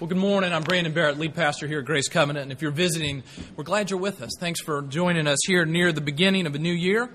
Well, 0.00 0.08
good 0.08 0.18
morning. 0.18 0.52
I'm 0.52 0.64
Brandon 0.64 0.92
Barrett, 0.92 1.20
lead 1.20 1.36
pastor 1.36 1.68
here 1.68 1.78
at 1.78 1.84
Grace 1.84 2.08
Covenant. 2.08 2.42
And 2.42 2.52
if 2.52 2.60
you're 2.60 2.72
visiting, 2.72 3.22
we're 3.54 3.62
glad 3.62 3.90
you're 3.90 4.00
with 4.00 4.22
us. 4.22 4.32
Thanks 4.40 4.60
for 4.60 4.82
joining 4.82 5.28
us 5.28 5.38
here 5.46 5.64
near 5.64 5.92
the 5.92 6.00
beginning 6.00 6.48
of 6.48 6.54
a 6.56 6.58
new 6.58 6.72
year. 6.72 7.10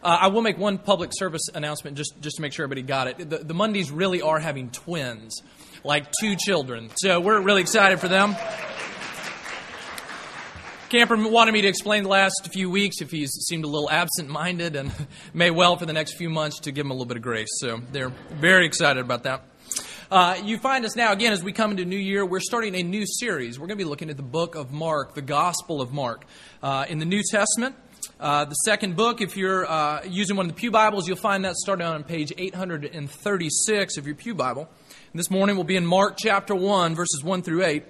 Uh, 0.00 0.16
I 0.20 0.28
will 0.28 0.40
make 0.40 0.56
one 0.56 0.78
public 0.78 1.10
service 1.12 1.42
announcement 1.52 1.96
just, 1.96 2.14
just 2.20 2.36
to 2.36 2.42
make 2.42 2.52
sure 2.52 2.62
everybody 2.62 2.82
got 2.82 3.08
it. 3.08 3.28
The, 3.28 3.38
the 3.38 3.52
Mondays 3.52 3.90
really 3.90 4.22
are 4.22 4.38
having 4.38 4.70
twins, 4.70 5.42
like 5.82 6.06
two 6.20 6.36
children. 6.36 6.90
So 6.94 7.18
we're 7.18 7.40
really 7.40 7.62
excited 7.62 7.98
for 7.98 8.06
them. 8.06 8.36
Camper 10.88 11.16
wanted 11.16 11.50
me 11.50 11.62
to 11.62 11.68
explain 11.68 12.04
the 12.04 12.10
last 12.10 12.48
few 12.52 12.70
weeks 12.70 13.00
if 13.00 13.10
he's 13.10 13.32
seemed 13.48 13.64
a 13.64 13.68
little 13.68 13.90
absent 13.90 14.28
minded 14.28 14.76
and 14.76 14.92
may 15.34 15.50
well 15.50 15.76
for 15.76 15.84
the 15.84 15.92
next 15.92 16.14
few 16.14 16.30
months 16.30 16.60
to 16.60 16.70
give 16.70 16.86
him 16.86 16.92
a 16.92 16.94
little 16.94 17.06
bit 17.06 17.16
of 17.16 17.24
grace. 17.24 17.50
So 17.58 17.80
they're 17.90 18.12
very 18.30 18.66
excited 18.66 19.00
about 19.00 19.24
that. 19.24 19.49
Uh, 20.10 20.36
you 20.42 20.58
find 20.58 20.84
us 20.84 20.96
now, 20.96 21.12
again, 21.12 21.32
as 21.32 21.40
we 21.40 21.52
come 21.52 21.70
into 21.70 21.84
New 21.84 21.96
Year, 21.96 22.26
we're 22.26 22.40
starting 22.40 22.74
a 22.74 22.82
new 22.82 23.06
series. 23.06 23.60
We're 23.60 23.68
going 23.68 23.78
to 23.78 23.84
be 23.84 23.88
looking 23.88 24.10
at 24.10 24.16
the 24.16 24.24
book 24.24 24.56
of 24.56 24.72
Mark, 24.72 25.14
the 25.14 25.22
Gospel 25.22 25.80
of 25.80 25.92
Mark. 25.92 26.24
Uh, 26.60 26.84
in 26.88 26.98
the 26.98 27.04
New 27.04 27.22
Testament, 27.22 27.76
uh, 28.18 28.44
the 28.44 28.56
second 28.56 28.96
book, 28.96 29.20
if 29.20 29.36
you're 29.36 29.70
uh, 29.70 30.02
using 30.02 30.34
one 30.34 30.46
of 30.46 30.52
the 30.52 30.58
Pew 30.58 30.72
Bibles, 30.72 31.06
you'll 31.06 31.16
find 31.16 31.44
that 31.44 31.54
starting 31.54 31.86
on 31.86 32.02
page 32.02 32.32
836 32.36 33.98
of 33.98 34.06
your 34.06 34.16
Pew 34.16 34.34
Bible. 34.34 34.68
And 35.12 35.20
this 35.20 35.30
morning 35.30 35.54
we'll 35.54 35.64
be 35.64 35.76
in 35.76 35.86
Mark 35.86 36.16
chapter 36.18 36.56
1, 36.56 36.96
verses 36.96 37.22
1 37.22 37.42
through 37.42 37.64
8. 37.64 37.84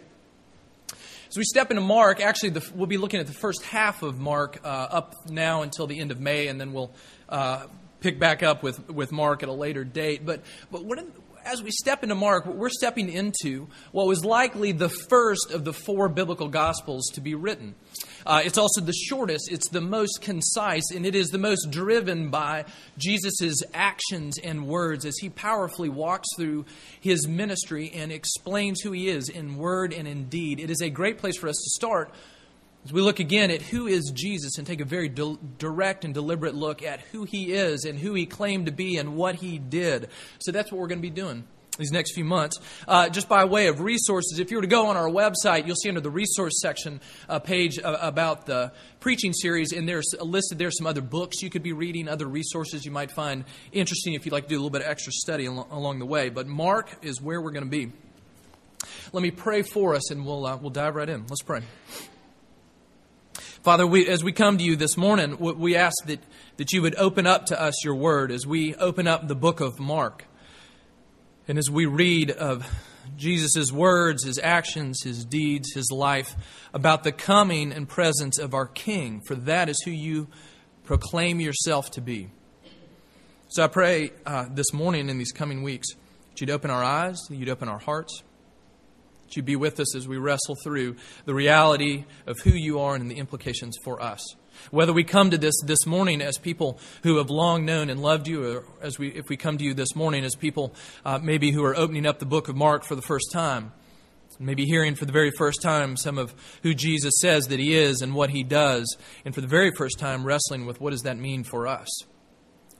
As 1.30 1.38
we 1.38 1.44
step 1.44 1.70
into 1.70 1.80
Mark, 1.80 2.20
actually, 2.20 2.50
the, 2.50 2.70
we'll 2.74 2.86
be 2.86 2.98
looking 2.98 3.20
at 3.20 3.28
the 3.28 3.32
first 3.32 3.62
half 3.62 4.02
of 4.02 4.18
Mark 4.18 4.60
uh, 4.62 4.66
up 4.66 5.14
now 5.30 5.62
until 5.62 5.86
the 5.86 5.98
end 5.98 6.10
of 6.10 6.20
May, 6.20 6.48
and 6.48 6.60
then 6.60 6.74
we'll 6.74 6.92
uh, 7.30 7.64
pick 8.00 8.18
back 8.18 8.42
up 8.42 8.62
with, 8.62 8.90
with 8.90 9.10
Mark 9.10 9.42
at 9.42 9.48
a 9.48 9.54
later 9.54 9.84
date. 9.84 10.26
But, 10.26 10.42
but 10.70 10.84
what, 10.84 10.98
as 11.44 11.62
we 11.62 11.70
step 11.70 12.02
into 12.02 12.14
Mark, 12.14 12.46
we're 12.46 12.68
stepping 12.68 13.08
into 13.08 13.68
what 13.92 14.06
was 14.06 14.24
likely 14.24 14.72
the 14.72 14.88
first 14.88 15.50
of 15.50 15.64
the 15.64 15.72
four 15.72 16.08
biblical 16.08 16.48
gospels 16.48 17.06
to 17.14 17.20
be 17.20 17.34
written. 17.34 17.74
Uh, 18.26 18.42
it's 18.44 18.58
also 18.58 18.80
the 18.80 18.92
shortest, 18.92 19.50
it's 19.50 19.68
the 19.70 19.80
most 19.80 20.20
concise, 20.20 20.90
and 20.94 21.06
it 21.06 21.14
is 21.14 21.28
the 21.28 21.38
most 21.38 21.70
driven 21.70 22.30
by 22.30 22.64
Jesus' 22.98 23.62
actions 23.72 24.38
and 24.42 24.66
words 24.66 25.06
as 25.06 25.16
he 25.18 25.30
powerfully 25.30 25.88
walks 25.88 26.28
through 26.36 26.64
his 27.00 27.26
ministry 27.26 27.90
and 27.94 28.12
explains 28.12 28.80
who 28.80 28.92
he 28.92 29.08
is 29.08 29.28
in 29.28 29.56
word 29.56 29.92
and 29.92 30.06
in 30.06 30.28
deed. 30.28 30.60
It 30.60 30.70
is 30.70 30.82
a 30.82 30.90
great 30.90 31.18
place 31.18 31.38
for 31.38 31.48
us 31.48 31.56
to 31.56 31.70
start 31.70 32.12
as 32.84 32.92
we 32.92 33.02
look 33.02 33.20
again 33.20 33.50
at 33.50 33.60
who 33.60 33.86
is 33.86 34.10
Jesus 34.14 34.56
and 34.56 34.66
take 34.66 34.80
a 34.80 34.84
very 34.84 35.08
di- 35.08 35.38
direct 35.58 36.04
and 36.04 36.14
deliberate 36.14 36.54
look 36.54 36.82
at 36.82 37.00
who 37.12 37.24
he 37.24 37.52
is 37.52 37.84
and 37.84 37.98
who 37.98 38.14
he 38.14 38.26
claimed 38.26 38.66
to 38.66 38.72
be 38.72 38.96
and 38.96 39.16
what 39.16 39.34
he 39.36 39.58
did. 39.58 40.08
So 40.38 40.50
that's 40.50 40.72
what 40.72 40.80
we're 40.80 40.88
going 40.88 40.98
to 40.98 41.02
be 41.02 41.10
doing 41.10 41.44
these 41.78 41.92
next 41.92 42.12
few 42.12 42.24
months. 42.24 42.58
Uh, 42.86 43.08
just 43.08 43.28
by 43.28 43.44
way 43.44 43.66
of 43.66 43.80
resources, 43.80 44.38
if 44.38 44.50
you 44.50 44.58
were 44.58 44.62
to 44.62 44.68
go 44.68 44.86
on 44.86 44.96
our 44.96 45.08
website, 45.08 45.66
you'll 45.66 45.76
see 45.76 45.88
under 45.88 46.00
the 46.00 46.10
resource 46.10 46.60
section 46.60 47.00
a 47.28 47.40
page 47.40 47.78
uh, 47.78 47.98
about 48.00 48.46
the 48.46 48.72
preaching 49.00 49.32
series, 49.32 49.72
and 49.72 49.88
there's 49.88 50.14
listed 50.20 50.58
there 50.58 50.70
some 50.70 50.86
other 50.86 51.00
books 51.00 51.42
you 51.42 51.50
could 51.50 51.62
be 51.62 51.72
reading, 51.72 52.08
other 52.08 52.26
resources 52.26 52.84
you 52.84 52.90
might 52.90 53.10
find 53.10 53.44
interesting 53.72 54.14
if 54.14 54.24
you'd 54.24 54.32
like 54.32 54.44
to 54.44 54.50
do 54.50 54.56
a 54.56 54.60
little 54.60 54.70
bit 54.70 54.82
of 54.82 54.88
extra 54.88 55.12
study 55.12 55.46
al- 55.46 55.68
along 55.70 55.98
the 55.98 56.06
way. 56.06 56.28
But 56.28 56.46
Mark 56.46 56.98
is 57.02 57.20
where 57.20 57.40
we're 57.40 57.52
going 57.52 57.64
to 57.64 57.70
be. 57.70 57.92
Let 59.12 59.22
me 59.22 59.30
pray 59.30 59.62
for 59.62 59.94
us, 59.94 60.10
and 60.10 60.24
we'll, 60.24 60.46
uh, 60.46 60.56
we'll 60.56 60.70
dive 60.70 60.94
right 60.94 61.08
in. 61.08 61.26
Let's 61.28 61.42
pray. 61.42 61.62
Father, 63.62 63.86
we, 63.86 64.08
as 64.08 64.24
we 64.24 64.32
come 64.32 64.56
to 64.56 64.64
you 64.64 64.74
this 64.74 64.96
morning, 64.96 65.36
we 65.38 65.76
ask 65.76 65.94
that, 66.06 66.20
that 66.56 66.72
you 66.72 66.80
would 66.80 66.94
open 66.94 67.26
up 67.26 67.44
to 67.46 67.60
us 67.60 67.84
your 67.84 67.94
word 67.94 68.30
as 68.30 68.46
we 68.46 68.74
open 68.76 69.06
up 69.06 69.28
the 69.28 69.34
book 69.34 69.60
of 69.60 69.78
Mark. 69.78 70.24
And 71.46 71.58
as 71.58 71.70
we 71.70 71.84
read 71.84 72.30
of 72.30 72.66
Jesus' 73.18 73.70
words, 73.70 74.24
his 74.24 74.38
actions, 74.38 75.02
his 75.02 75.26
deeds, 75.26 75.74
his 75.74 75.90
life, 75.92 76.36
about 76.72 77.04
the 77.04 77.12
coming 77.12 77.70
and 77.70 77.86
presence 77.86 78.38
of 78.38 78.54
our 78.54 78.66
King, 78.66 79.20
for 79.20 79.34
that 79.34 79.68
is 79.68 79.78
who 79.84 79.90
you 79.90 80.28
proclaim 80.84 81.38
yourself 81.38 81.90
to 81.90 82.00
be. 82.00 82.30
So 83.48 83.62
I 83.62 83.66
pray 83.66 84.12
uh, 84.24 84.46
this 84.50 84.72
morning 84.72 85.10
and 85.10 85.20
these 85.20 85.32
coming 85.32 85.62
weeks 85.62 85.88
that 86.30 86.40
you'd 86.40 86.48
open 86.48 86.70
our 86.70 86.82
eyes, 86.82 87.20
that 87.28 87.36
you'd 87.36 87.50
open 87.50 87.68
our 87.68 87.80
hearts, 87.80 88.22
that 89.30 89.36
you 89.36 89.42
be 89.44 89.54
with 89.54 89.78
us 89.78 89.94
as 89.94 90.08
we 90.08 90.18
wrestle 90.18 90.56
through 90.64 90.96
the 91.24 91.34
reality 91.34 92.04
of 92.26 92.40
who 92.40 92.50
you 92.50 92.80
are 92.80 92.96
and 92.96 93.08
the 93.08 93.14
implications 93.14 93.76
for 93.84 94.02
us. 94.02 94.20
Whether 94.72 94.92
we 94.92 95.04
come 95.04 95.30
to 95.30 95.38
this 95.38 95.54
this 95.64 95.86
morning 95.86 96.20
as 96.20 96.36
people 96.36 96.80
who 97.04 97.18
have 97.18 97.30
long 97.30 97.64
known 97.64 97.90
and 97.90 98.02
loved 98.02 98.26
you, 98.26 98.44
or 98.44 98.64
as 98.82 98.98
we, 98.98 99.08
if 99.10 99.28
we 99.28 99.36
come 99.36 99.56
to 99.58 99.64
you 99.64 99.72
this 99.72 99.94
morning 99.94 100.24
as 100.24 100.34
people 100.34 100.74
uh, 101.04 101.20
maybe 101.22 101.52
who 101.52 101.64
are 101.64 101.76
opening 101.76 102.06
up 102.06 102.18
the 102.18 102.26
book 102.26 102.48
of 102.48 102.56
Mark 102.56 102.84
for 102.84 102.96
the 102.96 103.02
first 103.02 103.30
time, 103.32 103.72
maybe 104.40 104.64
hearing 104.64 104.96
for 104.96 105.04
the 105.04 105.12
very 105.12 105.30
first 105.30 105.62
time 105.62 105.96
some 105.96 106.18
of 106.18 106.34
who 106.64 106.74
Jesus 106.74 107.14
says 107.20 107.46
that 107.46 107.60
he 107.60 107.76
is 107.76 108.02
and 108.02 108.14
what 108.14 108.30
he 108.30 108.42
does, 108.42 108.96
and 109.24 109.32
for 109.32 109.42
the 109.42 109.46
very 109.46 109.70
first 109.76 110.00
time 110.00 110.24
wrestling 110.24 110.66
with 110.66 110.80
what 110.80 110.90
does 110.90 111.02
that 111.02 111.18
mean 111.18 111.44
for 111.44 111.68
us. 111.68 111.88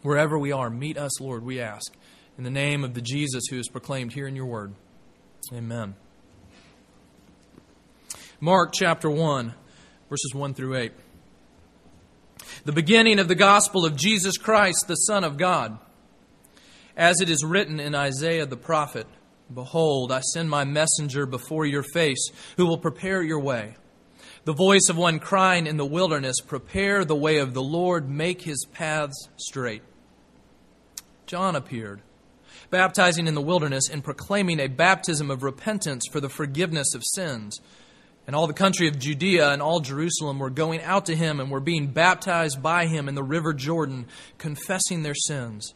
Wherever 0.03 0.37
we 0.37 0.50
are, 0.50 0.69
meet 0.69 0.99
us, 0.99 1.21
Lord, 1.21 1.44
we 1.44 1.60
ask. 1.60 1.97
In 2.37 2.43
the 2.43 2.50
name 2.50 2.83
of 2.83 2.94
the 2.94 3.03
Jesus 3.03 3.44
who 3.50 3.59
is 3.59 3.69
proclaimed 3.69 4.15
here 4.15 4.27
in 4.27 4.34
your 4.34 4.47
word. 4.47 4.75
Amen. 5.53 5.94
Mark 8.43 8.73
chapter 8.73 9.11
1, 9.11 9.53
verses 10.09 10.34
1 10.34 10.55
through 10.55 10.75
8. 10.75 10.93
The 12.65 12.73
beginning 12.73 13.19
of 13.19 13.28
the 13.28 13.34
gospel 13.34 13.84
of 13.84 13.97
Jesus 13.97 14.39
Christ, 14.39 14.89
the 14.89 14.95
Son 14.95 15.25
of 15.25 15.37
God. 15.37 15.78
As 16.97 17.21
it 17.21 17.28
is 17.28 17.45
written 17.45 17.78
in 17.78 17.95
Isaiah 17.95 18.47
the 18.47 18.56
prophet 18.56 19.06
Behold, 19.53 20.11
I 20.11 20.21
send 20.21 20.49
my 20.49 20.65
messenger 20.65 21.27
before 21.27 21.67
your 21.67 21.83
face, 21.83 22.31
who 22.56 22.65
will 22.65 22.78
prepare 22.78 23.23
your 23.23 23.41
way. 23.41 23.75
The 24.45 24.55
voice 24.55 24.89
of 24.89 24.97
one 24.97 25.19
crying 25.19 25.67
in 25.67 25.77
the 25.77 25.84
wilderness, 25.84 26.37
Prepare 26.41 27.05
the 27.05 27.15
way 27.15 27.37
of 27.41 27.53
the 27.53 27.62
Lord, 27.62 28.09
make 28.09 28.41
his 28.41 28.65
paths 28.72 29.28
straight. 29.37 29.83
John 31.27 31.55
appeared, 31.55 32.01
baptizing 32.71 33.27
in 33.27 33.34
the 33.34 33.43
wilderness 33.43 33.91
and 33.91 34.03
proclaiming 34.03 34.61
a 34.61 34.69
baptism 34.69 35.31
of 35.31 35.43
repentance 35.43 36.07
for 36.11 36.21
the 36.21 36.31
forgiveness 36.31 36.95
of 36.95 37.05
sins 37.05 37.61
and 38.31 38.37
all 38.37 38.47
the 38.47 38.53
country 38.53 38.87
of 38.87 38.97
Judea 38.97 39.51
and 39.51 39.61
all 39.61 39.81
Jerusalem 39.81 40.39
were 40.39 40.51
going 40.51 40.81
out 40.83 41.07
to 41.07 41.17
him 41.17 41.41
and 41.41 41.51
were 41.51 41.59
being 41.59 41.89
baptized 41.89 42.63
by 42.63 42.87
him 42.87 43.09
in 43.09 43.17
the 43.17 43.25
river 43.25 43.53
Jordan, 43.53 44.07
confessing 44.39 45.03
their 45.03 45.17
sins. 45.17 45.75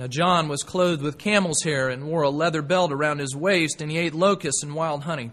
Now, 0.00 0.08
John 0.08 0.48
was 0.48 0.64
clothed 0.64 1.00
with 1.00 1.16
camel's 1.16 1.62
hair 1.62 1.90
and 1.90 2.08
wore 2.08 2.22
a 2.22 2.28
leather 2.28 2.60
belt 2.60 2.90
around 2.90 3.20
his 3.20 3.36
waist, 3.36 3.80
and 3.80 3.88
he 3.88 3.98
ate 3.98 4.16
locusts 4.16 4.64
and 4.64 4.74
wild 4.74 5.04
honey. 5.04 5.30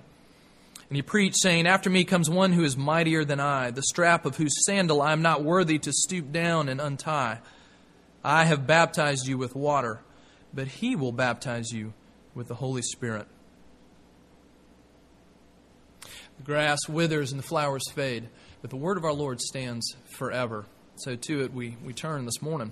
And 0.89 0.95
he 0.95 1.01
preached, 1.01 1.41
saying, 1.41 1.65
After 1.65 1.89
me 1.89 2.03
comes 2.03 2.29
one 2.29 2.53
who 2.53 2.63
is 2.63 2.77
mightier 2.77 3.25
than 3.25 3.39
I, 3.39 3.71
the 3.71 3.81
strap 3.81 4.27
of 4.27 4.37
whose 4.37 4.63
sandal 4.63 5.01
I 5.01 5.11
am 5.11 5.23
not 5.23 5.43
worthy 5.43 5.79
to 5.79 5.91
stoop 5.91 6.31
down 6.31 6.69
and 6.69 6.79
untie. 6.79 7.39
I 8.23 8.43
have 8.43 8.67
baptized 8.67 9.25
you 9.25 9.39
with 9.39 9.55
water, 9.55 10.01
but 10.53 10.67
he 10.67 10.95
will 10.95 11.11
baptize 11.11 11.71
you 11.71 11.93
with 12.35 12.47
the 12.47 12.53
Holy 12.53 12.83
Spirit. 12.83 13.25
The 16.37 16.43
grass 16.43 16.79
withers 16.87 17.31
and 17.31 17.39
the 17.39 17.47
flowers 17.47 17.83
fade, 17.93 18.27
but 18.61 18.69
the 18.69 18.75
word 18.75 18.97
of 18.97 19.05
our 19.05 19.13
Lord 19.13 19.41
stands 19.41 19.95
forever. 20.17 20.65
So 20.97 21.15
to 21.15 21.43
it 21.43 21.53
we, 21.53 21.77
we 21.83 21.93
turn 21.93 22.25
this 22.25 22.41
morning. 22.41 22.71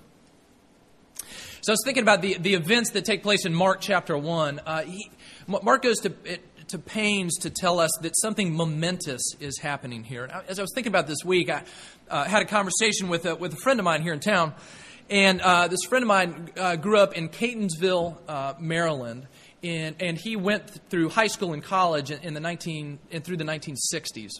So 1.60 1.72
I 1.72 1.74
was 1.74 1.82
thinking 1.84 2.02
about 2.02 2.20
the, 2.20 2.36
the 2.38 2.54
events 2.54 2.90
that 2.90 3.04
take 3.04 3.22
place 3.22 3.46
in 3.46 3.54
Mark 3.54 3.80
chapter 3.80 4.18
1. 4.18 4.60
Uh, 4.66 4.82
he, 4.82 5.10
Mark 5.46 5.82
goes 5.82 5.98
to, 6.00 6.12
to 6.68 6.78
pains 6.78 7.38
to 7.38 7.50
tell 7.50 7.80
us 7.80 7.90
that 8.02 8.12
something 8.20 8.54
momentous 8.54 9.22
is 9.40 9.58
happening 9.58 10.04
here. 10.04 10.28
As 10.46 10.58
I 10.58 10.62
was 10.62 10.72
thinking 10.74 10.90
about 10.90 11.06
this 11.06 11.24
week, 11.24 11.48
I 11.48 11.62
uh, 12.10 12.24
had 12.24 12.42
a 12.42 12.46
conversation 12.46 13.08
with 13.08 13.24
a, 13.24 13.34
with 13.34 13.54
a 13.54 13.56
friend 13.56 13.80
of 13.80 13.84
mine 13.84 14.02
here 14.02 14.12
in 14.12 14.20
town. 14.20 14.54
And 15.10 15.40
uh, 15.40 15.68
this 15.68 15.84
friend 15.84 16.02
of 16.02 16.08
mine 16.08 16.50
uh, 16.56 16.76
grew 16.76 16.98
up 16.98 17.14
in 17.14 17.28
Catonsville, 17.28 18.16
uh, 18.28 18.54
Maryland 18.58 19.26
in, 19.64 19.96
and 19.98 20.18
he 20.18 20.36
went 20.36 20.70
through 20.90 21.08
high 21.08 21.26
school 21.26 21.52
and 21.52 21.62
college 21.62 22.10
in, 22.10 22.20
in 22.20 22.34
the 22.34 22.40
19 22.40 22.98
and 23.10 23.24
through 23.24 23.38
the 23.38 23.44
1960s. 23.44 24.30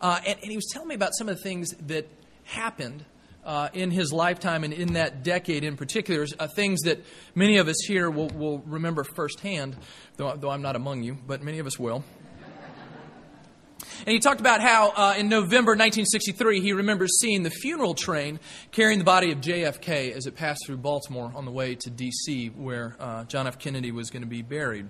Uh, 0.00 0.20
and, 0.26 0.38
and, 0.40 0.50
he 0.50 0.56
was 0.56 0.66
telling 0.72 0.88
me 0.88 0.94
about 0.94 1.14
some 1.14 1.28
of 1.28 1.36
the 1.36 1.42
things 1.42 1.70
that 1.86 2.06
happened 2.44 3.04
uh, 3.44 3.68
in 3.72 3.90
his 3.90 4.12
lifetime 4.12 4.62
and 4.64 4.72
in 4.72 4.94
that 4.94 5.22
decade 5.22 5.64
in 5.64 5.76
particular, 5.76 6.26
uh, 6.38 6.46
things 6.46 6.82
that 6.82 7.04
many 7.34 7.56
of 7.56 7.68
us 7.68 7.76
here 7.86 8.10
will, 8.10 8.28
will 8.28 8.58
remember 8.60 9.04
firsthand, 9.04 9.76
though, 10.16 10.34
though 10.36 10.50
I'm 10.50 10.62
not 10.62 10.76
among 10.76 11.02
you, 11.02 11.16
but 11.26 11.42
many 11.42 11.58
of 11.58 11.66
us 11.66 11.78
will. 11.78 12.04
And 14.00 14.12
he 14.12 14.18
talked 14.18 14.40
about 14.40 14.60
how 14.60 14.90
uh, 14.90 15.14
in 15.16 15.28
November 15.28 15.72
1963 15.72 16.60
he 16.60 16.72
remembers 16.72 17.18
seeing 17.20 17.42
the 17.42 17.50
funeral 17.50 17.94
train 17.94 18.40
carrying 18.72 18.98
the 18.98 19.04
body 19.04 19.30
of 19.32 19.40
JFK 19.40 20.12
as 20.12 20.26
it 20.26 20.34
passed 20.36 20.66
through 20.66 20.78
Baltimore 20.78 21.32
on 21.34 21.44
the 21.44 21.50
way 21.50 21.74
to 21.76 21.90
D.C., 21.90 22.48
where 22.48 22.96
uh, 22.98 23.24
John 23.24 23.46
F. 23.46 23.58
Kennedy 23.58 23.92
was 23.92 24.10
going 24.10 24.22
to 24.22 24.28
be 24.28 24.42
buried. 24.42 24.88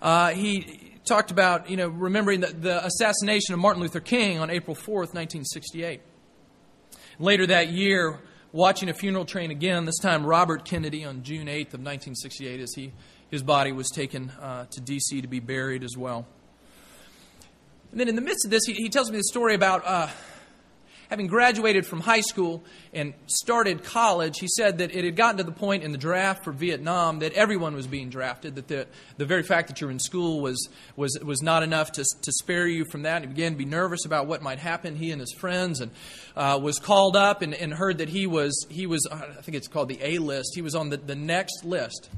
Uh, 0.00 0.30
he 0.30 0.94
talked 1.04 1.30
about, 1.30 1.70
you 1.70 1.76
know, 1.76 1.88
remembering 1.88 2.40
the, 2.40 2.48
the 2.48 2.84
assassination 2.84 3.54
of 3.54 3.60
Martin 3.60 3.82
Luther 3.82 4.00
King 4.00 4.38
on 4.38 4.50
April 4.50 4.76
4th, 4.76 5.14
1968. 5.14 6.00
Later 7.18 7.46
that 7.46 7.68
year, 7.68 8.18
watching 8.52 8.88
a 8.88 8.94
funeral 8.94 9.24
train 9.24 9.50
again, 9.50 9.84
this 9.84 9.98
time 9.98 10.24
Robert 10.24 10.64
Kennedy 10.64 11.04
on 11.04 11.22
June 11.22 11.46
8th 11.46 11.74
of 11.74 11.80
1968 11.80 12.60
as 12.60 12.72
he 12.74 12.92
his 13.30 13.42
body 13.42 13.72
was 13.72 13.90
taken 13.90 14.30
uh, 14.40 14.66
to 14.70 14.80
D.C. 14.80 15.20
to 15.20 15.28
be 15.28 15.40
buried 15.40 15.82
as 15.82 15.96
well. 15.96 16.26
And 17.96 18.02
then 18.02 18.08
in 18.08 18.14
the 18.14 18.20
midst 18.20 18.44
of 18.44 18.50
this, 18.50 18.66
he, 18.66 18.74
he 18.74 18.90
tells 18.90 19.10
me 19.10 19.16
the 19.16 19.24
story 19.24 19.54
about 19.54 19.86
uh, 19.86 20.08
having 21.08 21.28
graduated 21.28 21.86
from 21.86 22.00
high 22.00 22.20
school 22.20 22.62
and 22.92 23.14
started 23.24 23.84
college. 23.84 24.38
He 24.38 24.48
said 24.48 24.76
that 24.78 24.94
it 24.94 25.02
had 25.02 25.16
gotten 25.16 25.38
to 25.38 25.44
the 25.44 25.50
point 25.50 25.82
in 25.82 25.92
the 25.92 25.98
draft 25.98 26.44
for 26.44 26.52
Vietnam 26.52 27.20
that 27.20 27.32
everyone 27.32 27.74
was 27.74 27.86
being 27.86 28.10
drafted, 28.10 28.56
that 28.56 28.68
the, 28.68 28.86
the 29.16 29.24
very 29.24 29.42
fact 29.42 29.68
that 29.68 29.80
you're 29.80 29.90
in 29.90 29.98
school 29.98 30.42
was, 30.42 30.68
was, 30.94 31.18
was 31.24 31.40
not 31.40 31.62
enough 31.62 31.92
to, 31.92 32.04
to 32.20 32.32
spare 32.32 32.66
you 32.66 32.84
from 32.84 33.04
that. 33.04 33.22
He 33.22 33.28
began 33.28 33.52
to 33.52 33.56
be 33.56 33.64
nervous 33.64 34.04
about 34.04 34.26
what 34.26 34.42
might 34.42 34.58
happen, 34.58 34.94
he 34.94 35.10
and 35.10 35.18
his 35.18 35.32
friends, 35.32 35.80
and 35.80 35.90
uh, 36.36 36.60
was 36.62 36.78
called 36.78 37.16
up 37.16 37.40
and, 37.40 37.54
and 37.54 37.72
heard 37.72 37.96
that 37.96 38.10
he 38.10 38.26
was, 38.26 38.66
he 38.68 38.86
was, 38.86 39.08
I 39.10 39.40
think 39.40 39.56
it's 39.56 39.68
called 39.68 39.88
the 39.88 40.00
A 40.02 40.18
list, 40.18 40.50
he 40.54 40.60
was 40.60 40.74
on 40.74 40.90
the, 40.90 40.98
the 40.98 41.16
next 41.16 41.64
list, 41.64 42.10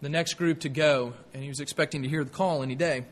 the 0.00 0.08
next 0.08 0.38
group 0.38 0.60
to 0.60 0.70
go, 0.70 1.12
and 1.34 1.42
he 1.42 1.50
was 1.50 1.60
expecting 1.60 2.02
to 2.04 2.08
hear 2.08 2.24
the 2.24 2.30
call 2.30 2.62
any 2.62 2.76
day. 2.76 3.04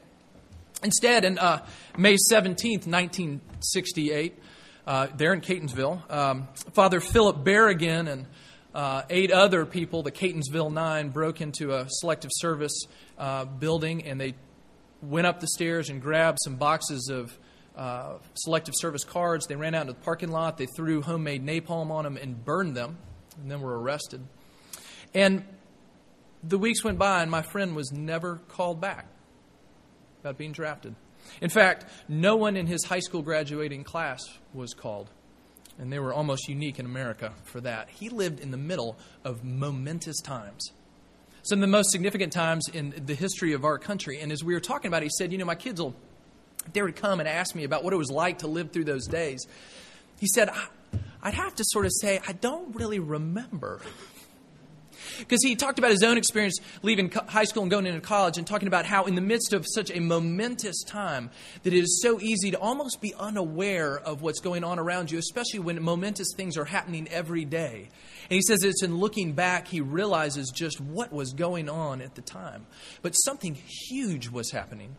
Instead, 0.83 1.25
in 1.25 1.39
uh, 1.39 1.65
May 1.97 2.17
17th, 2.31 2.87
1968, 2.87 4.39
uh, 4.87 5.07
there 5.17 5.33
in 5.33 5.41
Catonsville, 5.41 6.11
um, 6.13 6.49
Father 6.75 7.01
Philip 7.01 7.45
Berrigan 7.45 8.09
and 8.09 8.27
uh, 8.75 9.03
eight 9.09 9.33
other 9.33 9.65
people, 9.65 10.03
the 10.03 10.13
Catonsville 10.13 10.71
Nine, 10.71 11.09
broke 11.09 11.41
into 11.41 11.73
a 11.73 11.87
selective 11.89 12.31
service 12.35 12.79
uh, 13.17 13.47
building 13.47 14.05
and 14.05 14.21
they 14.21 14.35
went 15.01 15.27
up 15.27 15.41
the 15.41 15.49
stairs 15.49 15.89
and 15.89 16.03
grabbed 16.03 16.39
some 16.45 16.57
boxes 16.57 17.09
of 17.11 17.37
uh, 17.75 18.19
selective 18.35 18.75
service 18.77 19.05
cards. 19.05 19.47
They 19.47 19.57
ran 19.57 19.75
out 19.75 19.83
into 19.83 19.95
the 19.95 20.01
parking 20.01 20.31
lot. 20.31 20.59
They 20.59 20.67
threw 20.67 21.01
homemade 21.01 21.45
napalm 21.45 21.91
on 21.91 22.05
them 22.05 22.17
and 22.17 22.45
burned 22.45 22.75
them, 22.75 22.99
and 23.41 23.51
then 23.51 23.61
were 23.61 23.79
arrested. 23.79 24.27
And 25.15 25.45
the 26.43 26.59
weeks 26.59 26.85
went 26.85 26.99
by, 26.99 27.23
and 27.23 27.31
my 27.31 27.43
friend 27.43 27.75
was 27.77 27.93
never 27.93 28.41
called 28.49 28.81
back 28.81 29.07
about 30.27 30.37
being 30.37 30.51
drafted. 30.51 30.95
In 31.41 31.51
fact, 31.51 31.87
no 32.09 32.35
one 32.35 32.57
in 32.57 32.67
his 32.67 32.85
high 32.85 32.99
school 32.99 33.23
graduating 33.23 33.85
class 33.85 34.21
was 34.53 34.75
called. 34.75 35.09
And 35.79 35.93
they 35.93 36.01
were 36.01 36.13
almost 36.13 36.49
unique 36.49 36.81
in 36.81 36.87
America 36.87 37.33
for 37.45 37.61
that. 37.61 37.89
He 37.89 38.09
lived 38.09 38.41
in 38.41 38.51
the 38.51 38.57
middle 38.57 38.97
of 39.25 39.45
momentous 39.45 40.21
times. 40.21 40.73
Some 41.43 41.59
of 41.59 41.61
the 41.61 41.69
most 41.69 41.91
significant 41.93 42.33
times 42.33 42.67
in 42.73 43.05
the 43.07 43.15
history 43.15 43.53
of 43.53 43.65
our 43.65 43.79
country. 43.79 44.21
And 44.21 44.33
as 44.33 44.43
we 44.43 44.53
were 44.53 44.61
talking 44.61 44.89
about 44.89 45.03
it, 45.03 45.07
he 45.07 45.11
said, 45.17 45.31
You 45.31 45.39
know, 45.39 45.45
my 45.45 45.55
kids 45.55 45.81
will, 45.81 45.95
they 46.73 46.83
would 46.83 46.97
come 46.97 47.21
and 47.21 47.29
ask 47.29 47.55
me 47.55 47.63
about 47.63 47.85
what 47.85 47.93
it 47.93 47.97
was 47.97 48.11
like 48.11 48.39
to 48.39 48.49
live 48.49 48.73
through 48.73 48.85
those 48.85 49.07
days. 49.07 49.47
He 50.19 50.27
said, 50.27 50.51
I'd 51.23 51.35
have 51.35 51.55
to 51.57 51.65
sort 51.67 51.87
of 51.87 51.93
say, 52.01 52.21
I 52.27 52.33
don't 52.33 52.75
really 52.75 52.99
remember 52.99 53.81
because 55.19 55.43
he 55.43 55.57
talked 55.57 55.79
about 55.79 55.91
his 55.91 56.03
own 56.03 56.17
experience 56.19 56.59
leaving 56.83 57.11
high 57.11 57.45
school 57.45 57.63
and 57.63 57.71
going 57.71 57.87
into 57.87 58.01
college 58.01 58.39
and 58.39 58.47
talking 58.47 58.69
about 58.69 58.85
how, 58.87 59.05
in 59.05 59.15
the 59.15 59.21
midst 59.21 59.53
of 59.53 59.67
such 59.67 59.91
a 59.91 60.01
momentous 60.01 60.83
time, 60.85 61.31
that 61.63 61.73
it 61.73 61.79
is 61.79 62.01
so 62.03 62.21
easy 62.21 62.51
to 62.51 62.59
almost 62.59 63.01
be 63.01 63.15
unaware 63.19 63.99
of 63.99 64.23
what's 64.23 64.41
going 64.41 64.65
on 64.65 64.79
around 64.79 65.11
you, 65.11 65.19
especially 65.19 65.61
when 65.61 65.83
momentous 65.83 66.33
things 66.37 66.57
are 66.57 66.65
happening 66.65 67.09
every 67.09 67.45
day. 67.45 67.89
And 68.29 68.35
he 68.35 68.43
says 68.43 68.65
it's 68.65 68.83
in 68.83 68.97
looking 68.97 69.33
back, 69.33 69.69
he 69.69 69.81
realizes 69.81 70.51
just 70.51 70.81
what 70.81 71.13
was 71.13 71.33
going 71.33 71.69
on 71.69 72.01
at 72.01 72.15
the 72.15 72.23
time. 72.23 72.67
But 73.03 73.13
something 73.13 73.55
huge 73.55 74.29
was 74.29 74.51
happening 74.51 74.97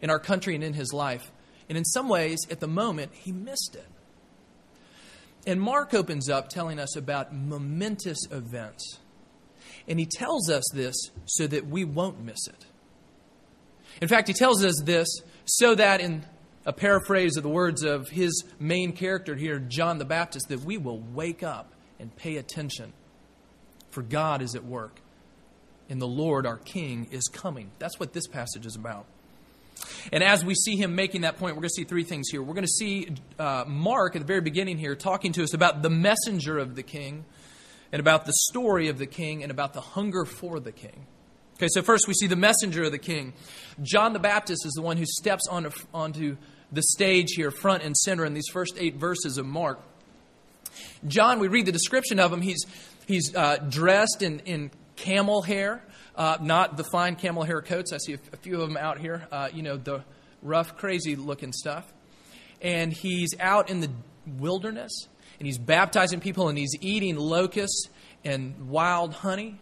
in 0.00 0.10
our 0.10 0.18
country 0.18 0.54
and 0.54 0.62
in 0.62 0.74
his 0.74 0.92
life. 0.92 1.30
And 1.68 1.78
in 1.78 1.84
some 1.84 2.08
ways, 2.08 2.38
at 2.50 2.60
the 2.60 2.68
moment, 2.68 3.12
he 3.14 3.32
missed 3.32 3.74
it. 3.74 3.86
And 5.46 5.60
Mark 5.60 5.92
opens 5.92 6.28
up 6.30 6.48
telling 6.48 6.78
us 6.78 6.96
about 6.96 7.34
momentous 7.34 8.26
events 8.30 8.98
and 9.88 9.98
he 9.98 10.06
tells 10.06 10.50
us 10.50 10.64
this 10.72 10.94
so 11.26 11.46
that 11.46 11.66
we 11.66 11.84
won't 11.84 12.22
miss 12.22 12.46
it. 12.46 12.66
In 14.00 14.08
fact, 14.08 14.28
he 14.28 14.34
tells 14.34 14.64
us 14.64 14.80
this 14.84 15.08
so 15.44 15.74
that, 15.74 16.00
in 16.00 16.24
a 16.66 16.72
paraphrase 16.72 17.36
of 17.36 17.42
the 17.42 17.48
words 17.48 17.82
of 17.82 18.08
his 18.08 18.44
main 18.58 18.92
character 18.92 19.34
here, 19.34 19.58
John 19.58 19.98
the 19.98 20.04
Baptist, 20.04 20.48
that 20.48 20.60
we 20.60 20.78
will 20.78 20.98
wake 20.98 21.42
up 21.42 21.72
and 21.98 22.14
pay 22.16 22.36
attention. 22.36 22.92
For 23.90 24.02
God 24.02 24.42
is 24.42 24.54
at 24.56 24.64
work, 24.64 25.00
and 25.88 26.00
the 26.00 26.08
Lord, 26.08 26.46
our 26.46 26.56
King, 26.56 27.06
is 27.12 27.28
coming. 27.28 27.70
That's 27.78 28.00
what 28.00 28.12
this 28.12 28.26
passage 28.26 28.66
is 28.66 28.74
about. 28.74 29.06
And 30.12 30.22
as 30.22 30.44
we 30.44 30.54
see 30.54 30.76
him 30.76 30.94
making 30.94 31.22
that 31.22 31.38
point, 31.38 31.54
we're 31.56 31.62
going 31.62 31.70
to 31.70 31.74
see 31.74 31.84
three 31.84 32.04
things 32.04 32.28
here. 32.30 32.42
We're 32.42 32.54
going 32.54 32.66
to 32.66 32.68
see 32.68 33.14
uh, 33.38 33.64
Mark 33.66 34.16
at 34.16 34.20
the 34.20 34.26
very 34.26 34.40
beginning 34.40 34.78
here 34.78 34.94
talking 34.94 35.32
to 35.32 35.42
us 35.42 35.54
about 35.54 35.82
the 35.82 35.90
messenger 35.90 36.58
of 36.58 36.74
the 36.74 36.82
king 36.82 37.24
and 37.94 38.00
about 38.00 38.26
the 38.26 38.32
story 38.48 38.88
of 38.88 38.98
the 38.98 39.06
king 39.06 39.44
and 39.44 39.52
about 39.52 39.72
the 39.72 39.80
hunger 39.80 40.24
for 40.24 40.58
the 40.58 40.72
king. 40.72 41.06
Okay, 41.54 41.68
so 41.68 41.80
first 41.80 42.08
we 42.08 42.14
see 42.14 42.26
the 42.26 42.34
messenger 42.34 42.82
of 42.82 42.90
the 42.90 42.98
king. 42.98 43.32
John 43.82 44.12
the 44.12 44.18
Baptist 44.18 44.66
is 44.66 44.72
the 44.72 44.82
one 44.82 44.96
who 44.96 45.04
steps 45.06 45.46
on, 45.48 45.70
onto 45.94 46.36
the 46.72 46.82
stage 46.82 47.34
here, 47.36 47.52
front 47.52 47.84
and 47.84 47.96
center, 47.96 48.24
in 48.24 48.34
these 48.34 48.48
first 48.52 48.74
eight 48.78 48.96
verses 48.96 49.38
of 49.38 49.46
Mark. 49.46 49.80
John, 51.06 51.38
we 51.38 51.46
read 51.46 51.66
the 51.66 51.72
description 51.72 52.18
of 52.18 52.32
him. 52.32 52.40
He's, 52.40 52.66
he's 53.06 53.32
uh, 53.32 53.58
dressed 53.58 54.22
in, 54.22 54.40
in 54.40 54.72
camel 54.96 55.42
hair, 55.42 55.80
uh, 56.16 56.38
not 56.40 56.76
the 56.76 56.82
fine 56.82 57.14
camel 57.14 57.44
hair 57.44 57.62
coats. 57.62 57.92
I 57.92 57.98
see 57.98 58.14
a, 58.14 58.18
a 58.32 58.36
few 58.38 58.60
of 58.60 58.68
them 58.68 58.76
out 58.76 58.98
here, 58.98 59.28
uh, 59.30 59.50
you 59.54 59.62
know, 59.62 59.76
the 59.76 60.02
rough, 60.42 60.76
crazy 60.76 61.14
looking 61.14 61.52
stuff. 61.52 61.92
And 62.60 62.92
he's 62.92 63.38
out 63.38 63.70
in 63.70 63.78
the 63.78 63.90
wilderness 64.26 65.06
and 65.38 65.46
he's 65.46 65.58
baptizing 65.58 66.20
people 66.20 66.48
and 66.48 66.56
he's 66.56 66.74
eating 66.80 67.16
locusts 67.16 67.88
and 68.24 68.68
wild 68.68 69.14
honey. 69.14 69.58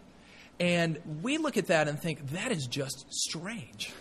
And 0.61 0.99
we 1.23 1.39
look 1.39 1.57
at 1.57 1.67
that 1.69 1.89
and 1.89 2.01
think, 2.01 2.31
that 2.31 2.53
is 2.53 2.67
just 2.67 3.07
strange. 3.11 3.93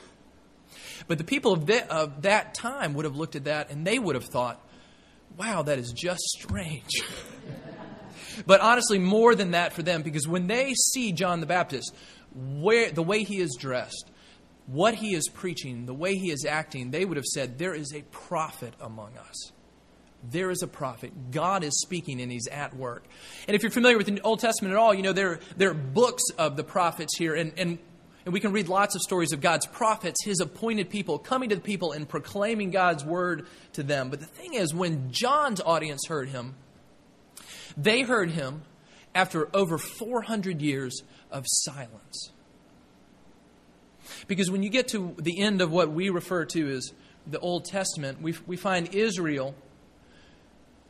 But 1.08 1.18
the 1.18 1.24
people 1.24 1.54
of, 1.54 1.66
the, 1.66 1.92
of 1.92 2.22
that 2.24 2.54
time 2.54 2.94
would 2.94 3.06
have 3.06 3.16
looked 3.16 3.36
at 3.36 3.46
that 3.46 3.72
and 3.72 3.86
they 3.86 3.98
would 3.98 4.16
have 4.16 4.26
thought, 4.26 4.64
wow, 5.38 5.64
that 5.64 5.80
is 5.80 5.92
just 5.92 6.22
strange. 6.22 7.02
but 8.46 8.62
honestly, 8.62 9.00
more 9.00 9.34
than 9.34 9.52
that 9.52 9.74
for 9.74 9.82
them, 9.82 10.04
because 10.04 10.28
when 10.28 10.48
they 10.48 10.74
see 10.74 11.12
John 11.12 11.40
the 11.40 11.46
Baptist, 11.48 11.96
where, 12.34 12.92
the 12.92 13.04
way 13.04 13.24
he 13.24 13.40
is 13.40 13.58
dressed, 13.60 14.10
what 14.68 14.94
he 14.94 15.16
is 15.16 15.28
preaching, 15.30 15.86
the 15.86 15.94
way 15.94 16.16
he 16.16 16.30
is 16.30 16.46
acting, 16.46 16.92
they 16.92 17.06
would 17.06 17.18
have 17.18 17.26
said, 17.26 17.58
there 17.58 17.74
is 17.74 17.94
a 17.94 18.04
prophet 18.04 18.74
among 18.80 19.18
us 19.18 19.52
there 20.30 20.52
is 20.52 20.62
a 20.62 20.68
prophet. 20.68 21.32
God 21.32 21.64
is 21.64 21.82
speaking 21.82 22.22
and 22.22 22.32
he's 22.32 22.48
at 22.48 22.76
work. 22.76 23.04
And 23.48 23.56
if 23.56 23.64
you're 23.64 23.72
familiar 23.72 23.98
with 23.98 24.08
the 24.08 24.22
Old 24.22 24.40
Testament 24.40 24.74
at 24.74 24.78
all, 24.78 24.94
you 24.94 25.02
know 25.02 25.14
there, 25.14 25.40
there 25.58 25.72
are 25.72 25.76
books 25.76 26.24
of 26.38 26.56
the 26.56 26.64
prophets 26.64 27.18
here, 27.18 27.34
and, 27.34 27.54
and, 27.58 27.80
and 28.26 28.34
we 28.34 28.40
can 28.40 28.52
read 28.52 28.68
lots 28.68 28.96
of 28.96 29.02
stories 29.02 29.32
of 29.32 29.42
God's 29.42 29.66
prophets, 29.66 30.24
his 30.24 30.40
appointed 30.40 30.90
people, 30.90 31.18
coming 31.18 31.50
to 31.50 31.56
the 31.56 31.62
people 31.62 31.92
and 31.92 32.08
proclaiming 32.08 32.70
God's 32.72 33.04
word 33.04 33.48
to 33.74 33.84
them. 33.84 34.10
But 34.10 34.20
the 34.20 34.28
thing 34.28 34.54
is, 34.54 34.74
when 34.74 35.12
John's 35.12 35.62
audience 35.62 36.06
heard 36.08 36.30
him, 36.30 36.56
they 37.76 38.02
heard 38.02 38.32
him 38.32 38.64
after 39.16 39.50
over 39.56 39.78
400 39.78 40.62
years 40.62 41.02
of 41.32 41.46
silence. 41.48 42.32
Because 44.28 44.52
when 44.52 44.64
you 44.64 44.70
get 44.70 44.90
to 44.90 45.16
the 45.18 45.42
end 45.42 45.62
of 45.62 45.72
what 45.72 45.92
we 45.92 46.10
refer 46.10 46.46
to 46.46 46.70
as 46.70 46.92
the 47.28 47.40
Old 47.40 47.66
Testament, 47.66 48.22
we, 48.22 48.36
we 48.46 48.58
find 48.58 48.94
Israel 48.94 49.56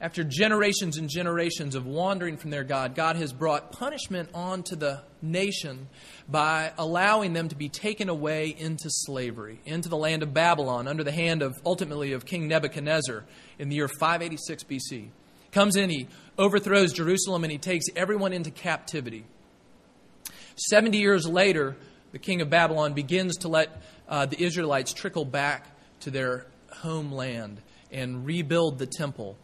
after 0.02 0.24
generations 0.24 0.98
and 0.98 1.08
generations 1.08 1.76
of 1.76 1.86
wandering 1.86 2.36
from 2.36 2.50
their 2.50 2.64
God, 2.64 2.96
God 2.96 3.18
has 3.18 3.32
brought 3.32 3.72
punishment 3.72 4.30
onto 4.34 4.76
the 4.76 5.04
nation 5.22 5.88
by 6.28 6.74
allowing 6.80 7.34
them 7.34 7.50
to 7.50 7.56
be 7.56 7.70
taken 7.70 8.10
away 8.10 8.48
into 8.58 8.90
slavery, 8.90 9.60
into 9.64 9.90
the 9.90 9.98
land 9.98 10.24
of 10.24 10.34
Babylon, 10.34 10.88
under 10.88 11.04
the 11.04 11.12
hand 11.12 11.44
of 11.44 11.62
ultimately 11.64 12.14
of 12.14 12.26
King 12.26 12.48
Nebuchadnezzar 12.48 13.24
in 13.60 13.70
the 13.70 13.76
year 13.76 13.88
586 13.88 14.64
BC. 14.64 15.10
Comes 15.52 15.76
in, 15.76 15.92
he 15.92 16.08
overthrows 16.36 16.94
Jerusalem, 16.94 17.44
and 17.44 17.52
he 17.52 17.60
takes 17.60 17.86
everyone 17.96 18.34
into 18.34 18.50
captivity. 18.50 19.26
70 20.56 20.98
years 20.98 21.28
later, 21.28 21.76
the 22.12 22.20
king 22.20 22.42
of 22.42 22.50
Babylon 22.50 22.94
begins 22.94 23.38
to 23.38 23.50
let 23.50 23.84
uh, 24.10 24.26
the 24.26 24.42
Israelites 24.42 24.94
trickle 24.94 25.26
back 25.26 25.68
to 26.00 26.10
their 26.10 26.48
homeland 26.72 27.62
and 27.92 28.26
rebuild 28.26 28.80
the 28.80 28.88
temple 28.88 29.38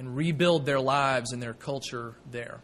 and 0.00 0.16
rebuild 0.16 0.64
their 0.64 0.80
lives 0.80 1.30
and 1.30 1.42
their 1.42 1.52
culture 1.52 2.14
there. 2.30 2.62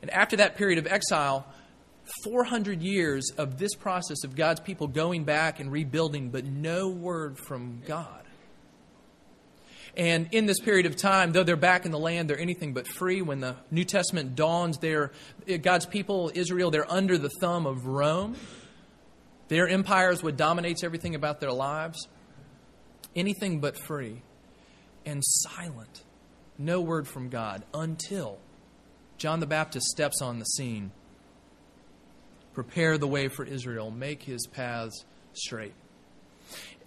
And 0.00 0.10
after 0.10 0.36
that 0.36 0.56
period 0.56 0.78
of 0.78 0.86
exile, 0.86 1.46
400 2.24 2.82
years 2.82 3.30
of 3.36 3.58
this 3.58 3.74
process 3.74 4.24
of 4.24 4.34
God's 4.34 4.60
people 4.60 4.86
going 4.86 5.24
back 5.24 5.60
and 5.60 5.70
rebuilding, 5.70 6.30
but 6.30 6.46
no 6.46 6.88
word 6.88 7.38
from 7.38 7.82
God. 7.86 8.22
And 9.94 10.28
in 10.32 10.46
this 10.46 10.58
period 10.58 10.86
of 10.86 10.96
time, 10.96 11.32
though 11.32 11.44
they're 11.44 11.54
back 11.54 11.84
in 11.84 11.90
the 11.90 11.98
land, 11.98 12.30
they're 12.30 12.40
anything 12.40 12.72
but 12.72 12.88
free. 12.88 13.20
When 13.20 13.40
the 13.40 13.56
New 13.70 13.84
Testament 13.84 14.34
dawns, 14.34 14.78
they're, 14.78 15.12
God's 15.60 15.84
people, 15.84 16.32
Israel, 16.34 16.70
they're 16.70 16.90
under 16.90 17.18
the 17.18 17.30
thumb 17.40 17.66
of 17.66 17.86
Rome. 17.86 18.36
Their 19.48 19.68
empire 19.68 20.10
is 20.10 20.22
what 20.22 20.38
dominates 20.38 20.82
everything 20.82 21.14
about 21.14 21.40
their 21.40 21.52
lives. 21.52 22.08
Anything 23.14 23.60
but 23.60 23.76
free 23.76 24.22
and 25.06 25.22
silent. 25.24 26.02
No 26.58 26.80
word 26.80 27.08
from 27.08 27.28
God 27.28 27.64
until 27.72 28.38
John 29.18 29.40
the 29.40 29.46
Baptist 29.46 29.86
steps 29.86 30.20
on 30.22 30.38
the 30.38 30.44
scene. 30.44 30.92
prepare 32.52 32.98
the 32.98 33.08
way 33.08 33.28
for 33.28 33.44
Israel, 33.44 33.90
make 33.90 34.22
his 34.22 34.46
paths 34.46 35.04
straight. 35.32 35.74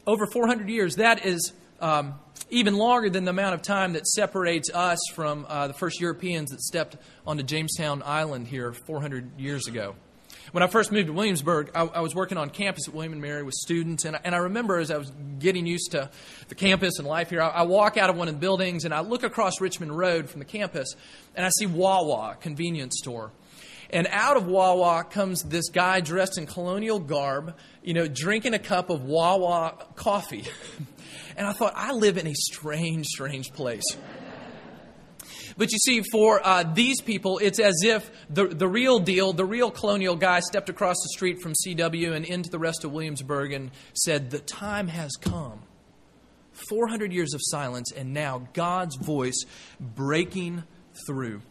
Over 0.06 0.26
400 0.26 0.70
years, 0.70 0.96
that 0.96 1.26
is 1.26 1.52
um, 1.82 2.16
even 2.50 2.78
longer 2.78 3.10
than 3.10 3.26
the 3.26 3.32
amount 3.32 3.56
of 3.56 3.62
time 3.62 3.94
that 3.94 4.08
separates 4.08 4.70
us 4.74 5.00
from 5.14 5.46
uh, 5.50 5.68
the 5.68 5.74
first 5.74 6.00
Europeans 6.00 6.52
that 6.52 6.62
stepped 6.62 6.96
onto 7.26 7.44
Jamestown 7.44 8.02
Island 8.06 8.48
here 8.48 8.72
400 8.72 9.40
years 9.40 9.68
ago. 9.68 9.96
When 10.52 10.64
I 10.64 10.68
first 10.68 10.92
moved 10.92 11.08
to 11.08 11.14
Williamsburg, 11.14 11.72
I, 11.76 11.82
I 11.82 12.00
was 12.00 12.16
working 12.16 12.38
on 12.38 12.50
campus 12.50 12.88
at 12.88 12.94
William 12.94 13.12
and 13.12 13.22
Mary 13.22 13.44
with 13.44 13.54
students, 13.54 14.06
and, 14.06 14.18
and 14.24 14.34
I 14.34 14.38
remember 14.40 14.80
as 14.80 14.90
I 14.90 14.98
was 14.98 15.12
getting 15.40 15.66
used 15.66 15.92
to 15.92 16.10
the 16.48 16.56
campus 16.56 17.00
and 17.00 17.08
life 17.08 17.30
here, 17.30 17.42
I, 17.42 17.50
I 17.50 17.62
walk 17.64 17.98
out 17.98 18.10
of 18.10 18.16
one 18.16 18.30
of 18.30 18.36
the 18.36 18.40
buildings 18.40 18.86
and 18.86 18.94
I 18.94 19.02
look 19.02 19.24
across 19.24 19.60
Richmond 19.60 19.98
Road 19.98 20.30
from 20.30 20.40
the 20.40 20.46
campus, 20.46 20.96
and 21.36 21.46
I 21.46 21.50
see 21.50 21.66
Wawa 21.66 22.38
convenience 22.40 22.96
store. 22.98 23.32
And 23.90 24.08
out 24.10 24.38
of 24.38 24.48
Wawa 24.48 25.06
comes 25.06 25.44
this 25.44 25.70
guy 25.70 26.02
dressed 26.02 26.38
in 26.38 26.46
colonial 26.46 27.00
garb, 27.00 27.56
you 27.84 27.94
know, 27.94 28.08
drinking 28.08 28.54
a 28.54 28.60
cup 28.60 28.90
of 28.90 29.04
Wawa 29.04 29.86
coffee. 29.96 30.46
and 31.38 31.48
I 31.48 31.54
thought, 31.54 31.74
I 31.76 31.94
live 31.94 32.18
in 32.18 32.28
a 32.28 32.34
strange, 32.34 33.08
strange 33.08 33.54
place. 33.54 33.86
But 35.58 35.72
you 35.72 35.80
see, 35.80 36.04
for 36.12 36.46
uh, 36.46 36.64
these 36.64 37.02
people, 37.02 37.40
it's 37.40 37.60
as 37.60 37.82
if 37.84 38.10
the, 38.30 38.48
the 38.48 38.68
real 38.68 39.00
deal, 39.00 39.34
the 39.34 39.46
real 39.46 39.72
colonial 39.72 40.16
guy 40.16 40.40
stepped 40.40 40.70
across 40.70 40.96
the 40.98 41.10
street 41.10 41.42
from 41.42 41.54
CW 41.54 42.16
and 42.16 42.26
into 42.26 42.50
the 42.50 42.60
rest 42.60 42.84
of 42.84 42.92
Williamsburg 42.92 43.54
and 43.54 43.72
said, 43.94 44.30
The 44.30 44.40
time 44.40 44.88
has 44.88 45.12
come. 45.20 45.64
400 46.70 47.12
years 47.12 47.34
of 47.34 47.42
silence, 47.44 47.92
and 47.92 48.14
now 48.14 48.48
God's 48.54 48.96
voice 48.96 49.46
breaking 49.80 50.64
through. 51.08 51.42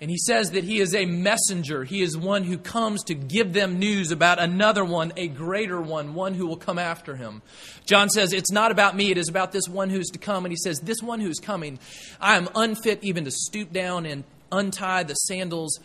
And 0.00 0.10
he 0.10 0.16
says 0.16 0.52
that 0.52 0.62
he 0.62 0.78
is 0.78 0.94
a 0.94 1.06
messenger. 1.06 1.82
He 1.82 2.02
is 2.02 2.16
one 2.16 2.44
who 2.44 2.56
comes 2.56 3.02
to 3.04 3.14
give 3.14 3.52
them 3.52 3.80
news 3.80 4.12
about 4.12 4.38
another 4.38 4.84
one, 4.84 5.12
a 5.16 5.26
greater 5.26 5.80
one, 5.80 6.14
one 6.14 6.34
who 6.34 6.46
will 6.46 6.56
come 6.56 6.78
after 6.78 7.16
him. 7.16 7.42
John 7.84 8.08
says, 8.08 8.32
It's 8.32 8.52
not 8.52 8.70
about 8.70 8.94
me, 8.94 9.10
it 9.10 9.18
is 9.18 9.28
about 9.28 9.50
this 9.50 9.68
one 9.68 9.90
who's 9.90 10.08
to 10.10 10.18
come. 10.18 10.44
And 10.44 10.52
he 10.52 10.56
says, 10.56 10.80
This 10.80 11.02
one 11.02 11.18
who's 11.18 11.40
coming, 11.40 11.80
I 12.20 12.36
am 12.36 12.48
unfit 12.54 13.00
even 13.02 13.24
to 13.24 13.32
stoop 13.32 13.72
down 13.72 14.06
and 14.06 14.22
untie 14.52 15.02
the 15.02 15.14
sandals 15.14 15.80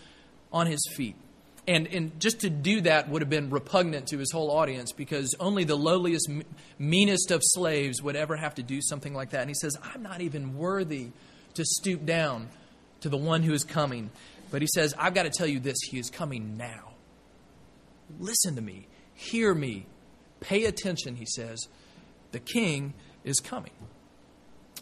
on 0.52 0.68
his 0.68 0.88
feet. 0.96 1.16
And, 1.68 1.88
and 1.88 2.20
just 2.20 2.42
to 2.42 2.50
do 2.50 2.82
that 2.82 3.10
would 3.10 3.22
have 3.22 3.30
been 3.30 3.50
repugnant 3.50 4.08
to 4.10 4.20
his 4.20 4.32
whole 4.32 4.52
audience 4.52 4.92
because 4.92 5.34
only 5.40 5.64
the 5.64 5.78
lowliest, 5.78 6.30
meanest 6.78 7.32
of 7.32 7.42
slaves 7.42 8.02
would 8.04 8.16
ever 8.16 8.36
have 8.36 8.56
to 8.56 8.64
do 8.64 8.80
something 8.82 9.14
like 9.14 9.32
that. 9.32 9.42
And 9.42 9.50
he 9.50 9.56
says, 9.56 9.76
I'm 9.82 10.04
not 10.04 10.22
even 10.22 10.58
worthy 10.58 11.08
to 11.56 11.64
stoop 11.66 12.06
down 12.06 12.50
to 13.04 13.10
the 13.10 13.18
one 13.18 13.44
who 13.44 13.54
is 13.54 13.64
coming. 13.64 14.10
But 14.50 14.62
he 14.62 14.68
says, 14.74 14.94
I've 14.98 15.14
got 15.14 15.24
to 15.24 15.30
tell 15.30 15.48
you 15.48 15.60
this 15.60 15.78
He 15.90 16.00
is 16.00 16.10
coming 16.10 16.58
now. 16.58 16.94
Listen 18.20 18.56
to 18.56 18.62
me. 18.62 18.88
Hear 19.14 19.54
me. 19.54 19.86
Pay 20.40 20.66
attention, 20.66 21.16
he 21.16 21.26
says. 21.26 21.68
The 22.32 22.40
king 22.40 22.94
is 23.24 23.40
coming. 23.40 23.72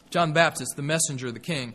John 0.10 0.30
the 0.30 0.36
Baptist, 0.36 0.76
the 0.76 0.82
messenger 0.82 1.28
of 1.28 1.34
the 1.34 1.40
king. 1.40 1.74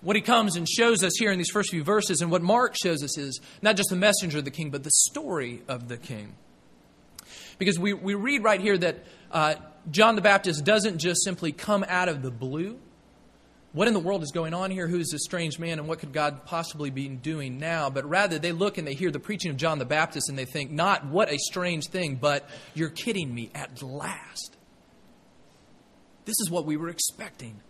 What 0.00 0.16
he 0.16 0.22
comes 0.22 0.56
and 0.56 0.68
shows 0.68 1.02
us 1.02 1.12
here 1.18 1.32
in 1.32 1.38
these 1.38 1.50
first 1.50 1.70
few 1.70 1.82
verses, 1.82 2.20
and 2.20 2.30
what 2.30 2.42
Mark 2.42 2.76
shows 2.80 3.02
us 3.02 3.16
is 3.16 3.40
not 3.62 3.76
just 3.76 3.88
the 3.88 3.96
messenger 3.96 4.38
of 4.38 4.44
the 4.44 4.50
king, 4.50 4.70
but 4.70 4.84
the 4.84 4.90
story 4.90 5.62
of 5.66 5.88
the 5.88 5.96
king. 5.96 6.34
Because 7.58 7.78
we, 7.78 7.92
we 7.92 8.14
read 8.14 8.42
right 8.42 8.60
here 8.60 8.76
that 8.76 9.04
uh, 9.30 9.54
John 9.90 10.14
the 10.14 10.20
Baptist 10.20 10.64
doesn't 10.64 10.98
just 10.98 11.22
simply 11.24 11.52
come 11.52 11.84
out 11.88 12.08
of 12.08 12.22
the 12.22 12.30
blue 12.30 12.78
what 13.74 13.88
in 13.88 13.94
the 13.94 14.00
world 14.00 14.22
is 14.22 14.30
going 14.30 14.54
on 14.54 14.70
here? 14.70 14.86
Who 14.86 15.00
is 15.00 15.08
this 15.10 15.24
strange 15.24 15.58
man 15.58 15.80
and 15.80 15.88
what 15.88 15.98
could 15.98 16.12
God 16.12 16.46
possibly 16.46 16.90
be 16.90 17.08
doing 17.08 17.58
now? 17.58 17.90
But 17.90 18.08
rather, 18.08 18.38
they 18.38 18.52
look 18.52 18.78
and 18.78 18.86
they 18.86 18.94
hear 18.94 19.10
the 19.10 19.18
preaching 19.18 19.50
of 19.50 19.56
John 19.56 19.80
the 19.80 19.84
Baptist 19.84 20.28
and 20.28 20.38
they 20.38 20.44
think, 20.44 20.70
not 20.70 21.04
what 21.06 21.28
a 21.28 21.38
strange 21.38 21.88
thing, 21.88 22.14
but 22.14 22.48
you're 22.74 22.88
kidding 22.88 23.34
me 23.34 23.50
at 23.52 23.82
last. 23.82 24.56
This 26.24 26.36
is 26.38 26.50
what 26.50 26.66
we 26.66 26.76
were 26.76 26.88
expecting. 26.88 27.60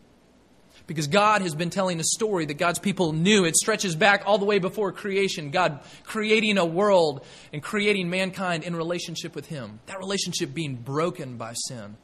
Because 0.87 1.06
God 1.06 1.40
has 1.40 1.54
been 1.54 1.70
telling 1.70 1.99
a 1.99 2.04
story 2.04 2.44
that 2.44 2.58
God's 2.58 2.78
people 2.78 3.14
knew. 3.14 3.46
It 3.46 3.56
stretches 3.56 3.96
back 3.96 4.25
all 4.26 4.37
the 4.37 4.44
way 4.44 4.58
before 4.58 4.92
creation. 4.92 5.50
God 5.50 5.80
creating 6.04 6.58
a 6.58 6.66
world 6.66 7.25
and 7.50 7.62
creating 7.62 8.11
mankind 8.11 8.62
in 8.62 8.76
relationship 8.76 9.34
with 9.34 9.46
Him. 9.46 9.80
That 9.87 9.99
relationship 9.99 10.52
being 10.52 10.75
broken 10.75 11.38
by 11.38 11.54
sin. 11.54 11.96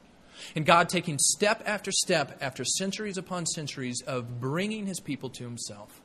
And 0.54 0.66
God 0.66 0.88
taking 0.88 1.18
step 1.18 1.62
after 1.66 1.90
step 1.92 2.38
after 2.40 2.64
centuries 2.64 3.18
upon 3.18 3.46
centuries 3.46 4.02
of 4.06 4.40
bringing 4.40 4.86
his 4.86 5.00
people 5.00 5.30
to 5.30 5.44
himself. 5.44 6.00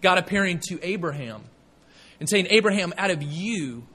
God 0.00 0.18
appearing 0.18 0.60
to 0.68 0.78
Abraham 0.82 1.44
and 2.20 2.28
saying, 2.28 2.48
Abraham, 2.50 2.92
out 2.98 3.10
of 3.10 3.22
you, 3.22 3.86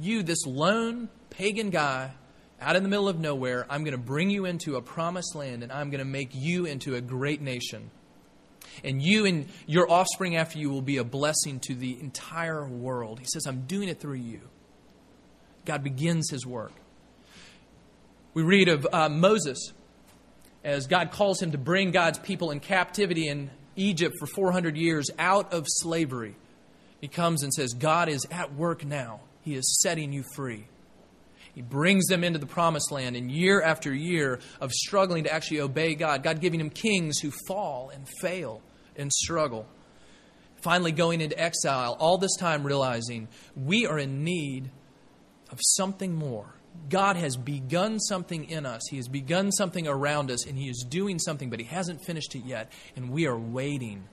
you, 0.00 0.22
this 0.22 0.46
lone 0.46 1.08
pagan 1.30 1.70
guy 1.70 2.12
out 2.60 2.76
in 2.76 2.82
the 2.82 2.88
middle 2.88 3.08
of 3.08 3.18
nowhere, 3.18 3.66
I'm 3.68 3.84
going 3.84 3.92
to 3.92 3.98
bring 3.98 4.30
you 4.30 4.46
into 4.46 4.76
a 4.76 4.82
promised 4.82 5.34
land 5.34 5.62
and 5.62 5.70
I'm 5.70 5.90
going 5.90 5.98
to 5.98 6.06
make 6.06 6.30
you 6.32 6.64
into 6.64 6.94
a 6.94 7.00
great 7.00 7.42
nation. 7.42 7.90
And 8.82 9.02
you 9.02 9.26
and 9.26 9.48
your 9.66 9.90
offspring 9.90 10.36
after 10.36 10.58
you 10.58 10.70
will 10.70 10.82
be 10.82 10.96
a 10.96 11.04
blessing 11.04 11.60
to 11.60 11.74
the 11.74 11.98
entire 12.00 12.66
world. 12.66 13.18
He 13.18 13.26
says, 13.26 13.46
I'm 13.46 13.66
doing 13.66 13.88
it 13.88 14.00
through 14.00 14.16
you. 14.16 14.40
God 15.64 15.82
begins 15.82 16.30
his 16.30 16.46
work. 16.46 16.72
We 18.36 18.42
read 18.42 18.68
of 18.68 18.86
uh, 18.92 19.08
Moses 19.08 19.72
as 20.62 20.88
God 20.88 21.10
calls 21.10 21.40
him 21.40 21.52
to 21.52 21.58
bring 21.58 21.90
God's 21.90 22.18
people 22.18 22.50
in 22.50 22.60
captivity 22.60 23.28
in 23.28 23.50
Egypt 23.76 24.14
for 24.20 24.26
400 24.26 24.76
years 24.76 25.08
out 25.18 25.54
of 25.54 25.64
slavery. 25.66 26.36
He 27.00 27.08
comes 27.08 27.42
and 27.42 27.50
says, 27.50 27.72
God 27.72 28.10
is 28.10 28.26
at 28.30 28.52
work 28.54 28.84
now. 28.84 29.20
He 29.40 29.54
is 29.54 29.80
setting 29.80 30.12
you 30.12 30.22
free. 30.34 30.66
He 31.54 31.62
brings 31.62 32.08
them 32.08 32.22
into 32.22 32.38
the 32.38 32.44
promised 32.44 32.92
land, 32.92 33.16
and 33.16 33.30
year 33.30 33.62
after 33.62 33.94
year 33.94 34.40
of 34.60 34.70
struggling 34.70 35.24
to 35.24 35.32
actually 35.32 35.62
obey 35.62 35.94
God, 35.94 36.22
God 36.22 36.42
giving 36.42 36.60
him 36.60 36.68
kings 36.68 37.18
who 37.18 37.32
fall 37.48 37.88
and 37.88 38.06
fail 38.20 38.60
and 38.96 39.10
struggle. 39.10 39.66
Finally, 40.60 40.92
going 40.92 41.22
into 41.22 41.40
exile, 41.40 41.96
all 41.98 42.18
this 42.18 42.36
time 42.36 42.64
realizing 42.64 43.28
we 43.56 43.86
are 43.86 43.98
in 43.98 44.24
need 44.24 44.70
of 45.50 45.58
something 45.62 46.14
more 46.14 46.52
God 46.88 47.16
has 47.16 47.36
begun 47.36 47.98
something 47.98 48.48
in 48.48 48.66
us. 48.66 48.82
He 48.90 48.96
has 48.96 49.08
begun 49.08 49.52
something 49.52 49.86
around 49.86 50.30
us, 50.30 50.46
and 50.46 50.56
He 50.56 50.68
is 50.68 50.84
doing 50.88 51.18
something, 51.18 51.50
but 51.50 51.60
He 51.60 51.66
hasn't 51.66 52.04
finished 52.04 52.34
it 52.34 52.44
yet. 52.44 52.70
And 52.94 53.10
we 53.10 53.26
are 53.26 53.38
waiting. 53.38 54.08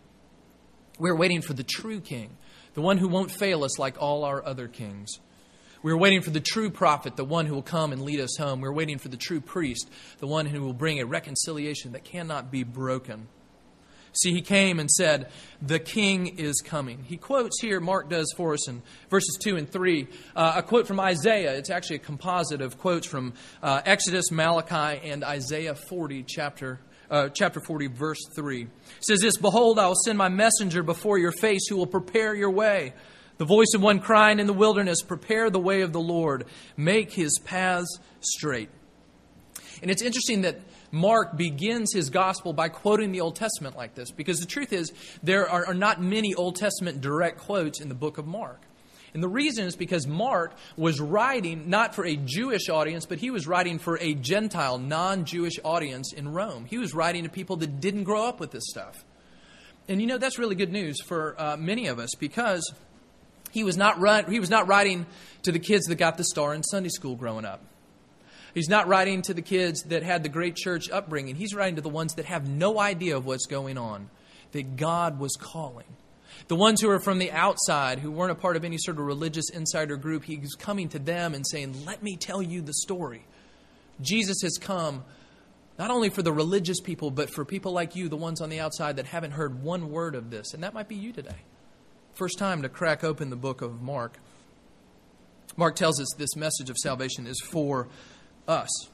We're 0.99 1.15
waiting 1.15 1.41
for 1.41 1.53
the 1.53 1.63
true 1.63 2.01
King, 2.01 2.37
the 2.73 2.81
one 2.81 2.97
who 2.97 3.07
won't 3.07 3.31
fail 3.31 3.63
us 3.63 3.79
like 3.79 4.01
all 4.01 4.23
our 4.23 4.45
other 4.45 4.67
kings. 4.67 5.19
We're 5.83 5.97
waiting 5.97 6.21
for 6.21 6.29
the 6.29 6.39
true 6.39 6.69
prophet, 6.69 7.17
the 7.17 7.25
one 7.25 7.45
who 7.45 7.55
will 7.55 7.61
come 7.61 7.91
and 7.91 8.03
lead 8.03 8.21
us 8.21 8.37
home. 8.37 8.61
We're 8.61 8.71
waiting 8.71 8.99
for 8.99 9.09
the 9.09 9.17
true 9.17 9.41
priest, 9.41 9.89
the 10.19 10.27
one 10.27 10.45
who 10.45 10.61
will 10.61 10.73
bring 10.73 11.01
a 11.01 11.05
reconciliation 11.05 11.91
that 11.91 12.05
cannot 12.05 12.51
be 12.51 12.63
broken. 12.63 13.27
See, 14.13 14.31
he 14.31 14.41
came 14.41 14.79
and 14.79 14.89
said, 14.89 15.31
The 15.61 15.79
king 15.79 16.37
is 16.37 16.61
coming. 16.63 17.03
He 17.03 17.17
quotes 17.17 17.59
here, 17.59 17.79
Mark 17.79 18.09
does 18.09 18.31
for 18.37 18.53
us 18.53 18.67
in 18.67 18.83
verses 19.09 19.37
2 19.41 19.55
and 19.55 19.69
3, 19.69 20.07
uh, 20.35 20.53
a 20.57 20.63
quote 20.63 20.87
from 20.87 20.99
Isaiah. 20.99 21.55
It's 21.55 21.71
actually 21.71 21.95
a 21.97 21.99
composite 21.99 22.61
of 22.61 22.77
quotes 22.77 23.07
from 23.07 23.33
uh, 23.63 23.81
Exodus, 23.85 24.29
Malachi, 24.31 25.09
and 25.09 25.23
Isaiah 25.23 25.73
40, 25.73 26.23
chapter, 26.27 26.79
uh, 27.09 27.29
chapter 27.29 27.59
40, 27.59 27.87
verse 27.87 28.19
3. 28.35 28.61
It 28.61 28.69
says 28.99 29.21
this 29.21 29.37
Behold, 29.37 29.79
I 29.79 29.87
will 29.87 29.95
send 29.95 30.19
my 30.19 30.29
messenger 30.29 30.83
before 30.83 31.17
your 31.17 31.31
face 31.31 31.67
who 31.67 31.77
will 31.77 31.87
prepare 31.87 32.35
your 32.35 32.51
way. 32.51 32.93
The 33.37 33.45
voice 33.45 33.73
of 33.73 33.81
one 33.81 33.99
crying 33.99 34.39
in 34.39 34.45
the 34.45 34.53
wilderness, 34.53 35.01
Prepare 35.01 35.49
the 35.49 35.59
way 35.59 35.81
of 35.81 35.91
the 35.91 35.99
Lord, 35.99 36.45
make 36.77 37.11
his 37.11 37.39
paths 37.43 37.97
straight. 38.19 38.69
And 39.81 39.89
it's 39.89 40.03
interesting 40.03 40.43
that 40.43 40.59
Mark 40.93 41.35
begins 41.35 41.91
his 41.91 42.11
gospel 42.11 42.53
by 42.53 42.69
quoting 42.69 43.11
the 43.11 43.21
Old 43.21 43.35
Testament 43.35 43.75
like 43.75 43.95
this, 43.95 44.11
because 44.11 44.39
the 44.39 44.45
truth 44.45 44.71
is, 44.71 44.93
there 45.23 45.49
are, 45.49 45.65
are 45.65 45.73
not 45.73 45.99
many 45.99 46.35
Old 46.35 46.55
Testament 46.55 47.01
direct 47.01 47.39
quotes 47.39 47.81
in 47.81 47.89
the 47.89 47.95
book 47.95 48.19
of 48.19 48.27
Mark. 48.27 48.61
And 49.15 49.23
the 49.23 49.27
reason 49.27 49.65
is 49.65 49.75
because 49.75 50.05
Mark 50.05 50.53
was 50.77 51.01
writing 51.01 51.67
not 51.67 51.95
for 51.95 52.05
a 52.05 52.15
Jewish 52.15 52.69
audience, 52.69 53.07
but 53.07 53.17
he 53.17 53.31
was 53.31 53.47
writing 53.47 53.79
for 53.79 53.97
a 53.97 54.13
Gentile, 54.13 54.77
non 54.77 55.25
Jewish 55.25 55.59
audience 55.63 56.13
in 56.13 56.31
Rome. 56.31 56.65
He 56.65 56.77
was 56.77 56.93
writing 56.93 57.23
to 57.23 57.29
people 57.29 57.55
that 57.57 57.79
didn't 57.79 58.03
grow 58.03 58.27
up 58.27 58.39
with 58.39 58.51
this 58.51 58.65
stuff. 58.67 59.03
And 59.87 59.99
you 59.99 60.05
know, 60.05 60.19
that's 60.19 60.37
really 60.37 60.55
good 60.55 60.71
news 60.71 61.01
for 61.01 61.35
uh, 61.41 61.57
many 61.57 61.87
of 61.87 61.97
us 61.97 62.11
because 62.19 62.71
he 63.49 63.63
was, 63.63 63.77
not 63.77 63.99
run, 63.99 64.31
he 64.31 64.39
was 64.39 64.51
not 64.51 64.67
writing 64.67 65.07
to 65.41 65.51
the 65.51 65.59
kids 65.59 65.85
that 65.87 65.95
got 65.95 66.17
the 66.17 66.23
star 66.23 66.53
in 66.53 66.61
Sunday 66.61 66.89
school 66.89 67.15
growing 67.15 67.45
up. 67.45 67.61
He's 68.53 68.69
not 68.69 68.87
writing 68.87 69.21
to 69.23 69.33
the 69.33 69.41
kids 69.41 69.81
that 69.83 70.03
had 70.03 70.23
the 70.23 70.29
great 70.29 70.55
church 70.55 70.89
upbringing. 70.89 71.35
He's 71.35 71.55
writing 71.55 71.75
to 71.75 71.81
the 71.81 71.89
ones 71.89 72.15
that 72.15 72.25
have 72.25 72.47
no 72.47 72.79
idea 72.79 73.17
of 73.17 73.25
what's 73.25 73.47
going 73.47 73.77
on, 73.77 74.09
that 74.51 74.75
God 74.75 75.19
was 75.19 75.35
calling. 75.35 75.87
The 76.47 76.55
ones 76.55 76.81
who 76.81 76.89
are 76.89 76.99
from 76.99 77.19
the 77.19 77.31
outside, 77.31 77.99
who 77.99 78.11
weren't 78.11 78.31
a 78.31 78.35
part 78.35 78.55
of 78.55 78.65
any 78.65 78.77
sort 78.77 78.97
of 78.97 79.05
religious 79.05 79.49
insider 79.49 79.97
group, 79.97 80.23
he's 80.23 80.55
coming 80.55 80.89
to 80.89 80.99
them 80.99 81.33
and 81.33 81.45
saying, 81.47 81.85
Let 81.85 82.03
me 82.03 82.15
tell 82.15 82.41
you 82.41 82.61
the 82.61 82.73
story. 82.73 83.25
Jesus 84.01 84.37
has 84.43 84.57
come 84.59 85.03
not 85.79 85.89
only 85.89 86.09
for 86.09 86.21
the 86.21 86.31
religious 86.31 86.79
people, 86.79 87.09
but 87.09 87.29
for 87.29 87.45
people 87.45 87.71
like 87.71 87.95
you, 87.95 88.09
the 88.09 88.17
ones 88.17 88.41
on 88.41 88.49
the 88.49 88.59
outside 88.59 88.97
that 88.97 89.05
haven't 89.05 89.31
heard 89.31 89.63
one 89.63 89.89
word 89.89 90.15
of 90.15 90.29
this. 90.29 90.53
And 90.53 90.63
that 90.63 90.73
might 90.73 90.87
be 90.87 90.95
you 90.95 91.11
today. 91.11 91.37
First 92.13 92.37
time 92.37 92.61
to 92.61 92.69
crack 92.69 93.03
open 93.03 93.29
the 93.31 93.35
book 93.35 93.61
of 93.61 93.81
Mark. 93.81 94.19
Mark 95.57 95.75
tells 95.75 95.99
us 95.99 96.07
this 96.17 96.35
message 96.35 96.69
of 96.69 96.77
salvation 96.77 97.25
is 97.25 97.39
for 97.39 97.87
us. 98.47 98.89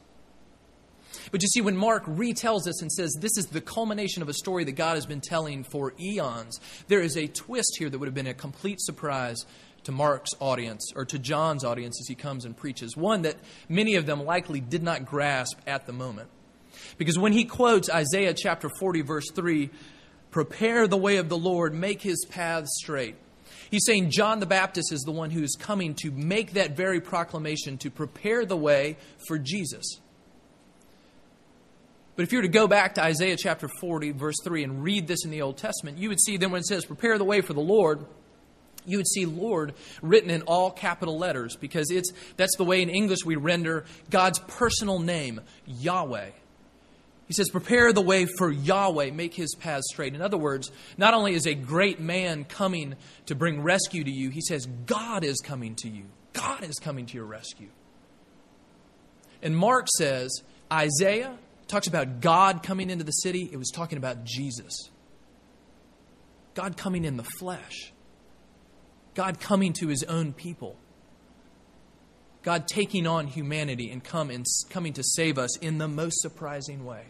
But 1.32 1.42
you 1.42 1.48
see, 1.48 1.62
when 1.62 1.76
Mark 1.76 2.06
retells 2.06 2.64
this 2.66 2.82
and 2.82 2.92
says 2.92 3.16
this 3.20 3.38
is 3.38 3.48
the 3.48 3.62
culmination 3.62 4.22
of 4.22 4.30
a 4.30 4.34
story 4.34 4.64
that 4.64 4.74
God 4.74 4.96
has 4.96 5.06
been 5.06 5.22
telling 5.22 5.64
for 5.64 5.94
eons, 6.00 6.60
there 6.88 7.02
is 7.02 7.18
a 7.18 7.28
twist 7.28 7.76
here 7.78 7.90
that 7.90 7.98
would 7.98 8.08
have 8.08 8.16
been 8.16 8.28
a 8.28 8.34
complete 8.34 8.80
surprise 8.82 9.46
to 9.84 9.92
Mark's 9.92 10.32
audience 10.40 10.92
or 10.96 11.06
to 11.06 11.20
John's 11.20 11.64
audience 11.64 12.00
as 12.02 12.08
he 12.08 12.16
comes 12.16 12.46
and 12.46 12.56
preaches. 12.56 12.96
One 12.96 13.24
that 13.24 13.38
many 13.68 13.96
of 13.96 14.06
them 14.06 14.24
likely 14.24 14.60
did 14.60 14.84
not 14.84 15.06
grasp 15.06 15.60
at 15.66 15.86
the 15.86 15.94
moment. 15.94 16.30
Because 16.98 17.18
when 17.18 17.34
he 17.34 17.46
quotes 17.46 17.90
Isaiah 17.90 18.34
chapter 18.34 18.70
40, 18.70 19.02
verse 19.02 19.32
3, 19.32 19.70
prepare 20.32 20.88
the 20.88 20.98
way 20.98 21.18
of 21.18 21.30
the 21.30 21.38
Lord, 21.38 21.74
make 21.74 22.02
his 22.02 22.26
paths 22.30 22.70
straight. 22.78 23.16
He's 23.70 23.86
saying 23.86 24.10
John 24.10 24.40
the 24.40 24.46
Baptist 24.46 24.92
is 24.92 25.02
the 25.02 25.12
one 25.12 25.30
who 25.30 25.44
is 25.44 25.56
coming 25.56 25.94
to 26.02 26.12
make 26.12 26.54
that 26.54 26.76
very 26.76 27.00
proclamation 27.00 27.78
to 27.80 27.92
prepare 27.92 28.46
the 28.46 28.58
way 28.58 28.98
for 29.28 29.38
Jesus. 29.38 30.00
But 32.16 32.24
if 32.24 32.34
you 32.34 32.40
were 32.40 32.44
to 32.44 32.50
go 32.50 32.68
back 32.68 32.96
to 32.96 33.04
Isaiah 33.04 33.38
chapter 33.38 33.70
40, 33.80 34.12
verse 34.12 34.36
3, 34.44 34.64
and 34.64 34.84
read 34.84 35.08
this 35.08 35.24
in 35.24 35.32
the 35.32 35.42
Old 35.42 35.58
Testament, 35.58 35.98
you 35.98 36.10
would 36.10 36.20
see 36.20 36.36
then 36.36 36.52
when 36.52 36.60
it 36.60 36.66
says, 36.66 36.84
Prepare 36.84 37.18
the 37.18 37.24
way 37.24 37.42
for 37.42 37.54
the 37.54 37.62
Lord, 37.62 38.06
you 38.86 38.98
would 38.98 39.08
see 39.08 39.26
Lord 39.26 39.74
written 40.02 40.30
in 40.30 40.42
all 40.42 40.72
capital 40.72 41.18
letters 41.18 41.56
because 41.56 41.92
it's, 41.92 42.12
that's 42.38 42.58
the 42.58 42.66
way 42.66 42.82
in 42.82 42.90
English 42.90 43.20
we 43.24 43.36
render 43.36 43.86
God's 44.10 44.40
personal 44.40 45.00
name, 45.00 45.42
Yahweh. 45.66 46.32
He 47.30 47.36
says, 47.36 47.50
Prepare 47.52 47.94
the 47.94 48.02
way 48.02 48.26
for 48.26 48.52
Yahweh, 48.52 49.12
make 49.12 49.36
his 49.36 49.54
paths 49.54 49.86
straight. 49.92 50.16
In 50.16 50.22
other 50.22 50.38
words, 50.38 50.72
not 50.98 51.14
only 51.14 51.36
is 51.36 51.46
a 51.46 51.54
great 51.54 52.00
man 52.00 52.44
coming 52.44 52.96
to 53.28 53.36
bring 53.36 53.62
rescue 53.62 54.04
to 54.04 54.10
you, 54.10 54.32
he 54.32 54.42
says, 54.42 54.66
God 54.66 55.24
is 55.24 55.38
coming 55.38 55.76
to 55.76 55.88
you. 55.88 56.06
God 56.34 56.64
is 56.64 56.80
coming 56.80 57.06
to 57.06 57.14
your 57.14 57.28
rescue. 57.28 57.70
And 59.44 59.56
Mark 59.56 59.88
says, 59.96 60.42
Isaiah 60.74 61.38
talks 61.68 61.86
about 61.86 62.20
God 62.20 62.64
coming 62.64 62.90
into 62.90 63.04
the 63.04 63.12
city, 63.12 63.48
it 63.52 63.58
was 63.58 63.70
talking 63.70 64.00
about 64.00 64.24
Jesus. 64.24 64.90
God 66.56 66.78
coming 66.78 67.06
in 67.06 67.16
the 67.16 67.28
flesh. 67.38 67.94
God 69.14 69.40
coming 69.40 69.74
to 69.74 69.88
his 69.88 70.04
own 70.04 70.34
people. 70.34 70.78
God 72.42 72.68
taking 72.68 73.06
on 73.06 73.28
humanity 73.28 73.92
and 73.92 74.04
come 74.04 74.32
and 74.32 74.48
coming 74.72 74.94
to 74.94 75.04
save 75.04 75.38
us 75.38 75.60
in 75.60 75.78
the 75.78 75.88
most 75.88 76.22
surprising 76.22 76.86
way. 76.86 77.04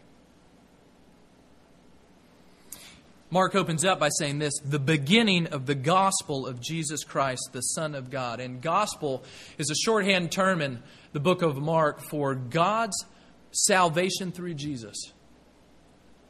Mark 3.32 3.54
opens 3.54 3.86
up 3.86 4.00
by 4.00 4.10
saying 4.10 4.40
this 4.40 4.58
the 4.66 4.80
beginning 4.80 5.48
of 5.48 5.68
the 5.68 5.76
gospel 5.76 6.48
of 6.48 6.60
Jesus 6.60 7.04
Christ, 7.04 7.50
the 7.52 7.62
Son 7.62 7.94
of 7.94 8.10
God. 8.10 8.40
And 8.40 8.62
gospel 8.62 9.24
is 9.58 9.70
a 9.70 9.76
shorthand 9.76 10.32
term 10.32 10.62
in 10.62 10.82
the 11.14 11.20
book 11.20 11.44
of 11.44 11.58
Mark 11.58 12.02
for 12.02 12.34
God's 12.34 13.06
salvation 13.52 14.32
through 14.32 14.56
Jesus. 14.56 15.14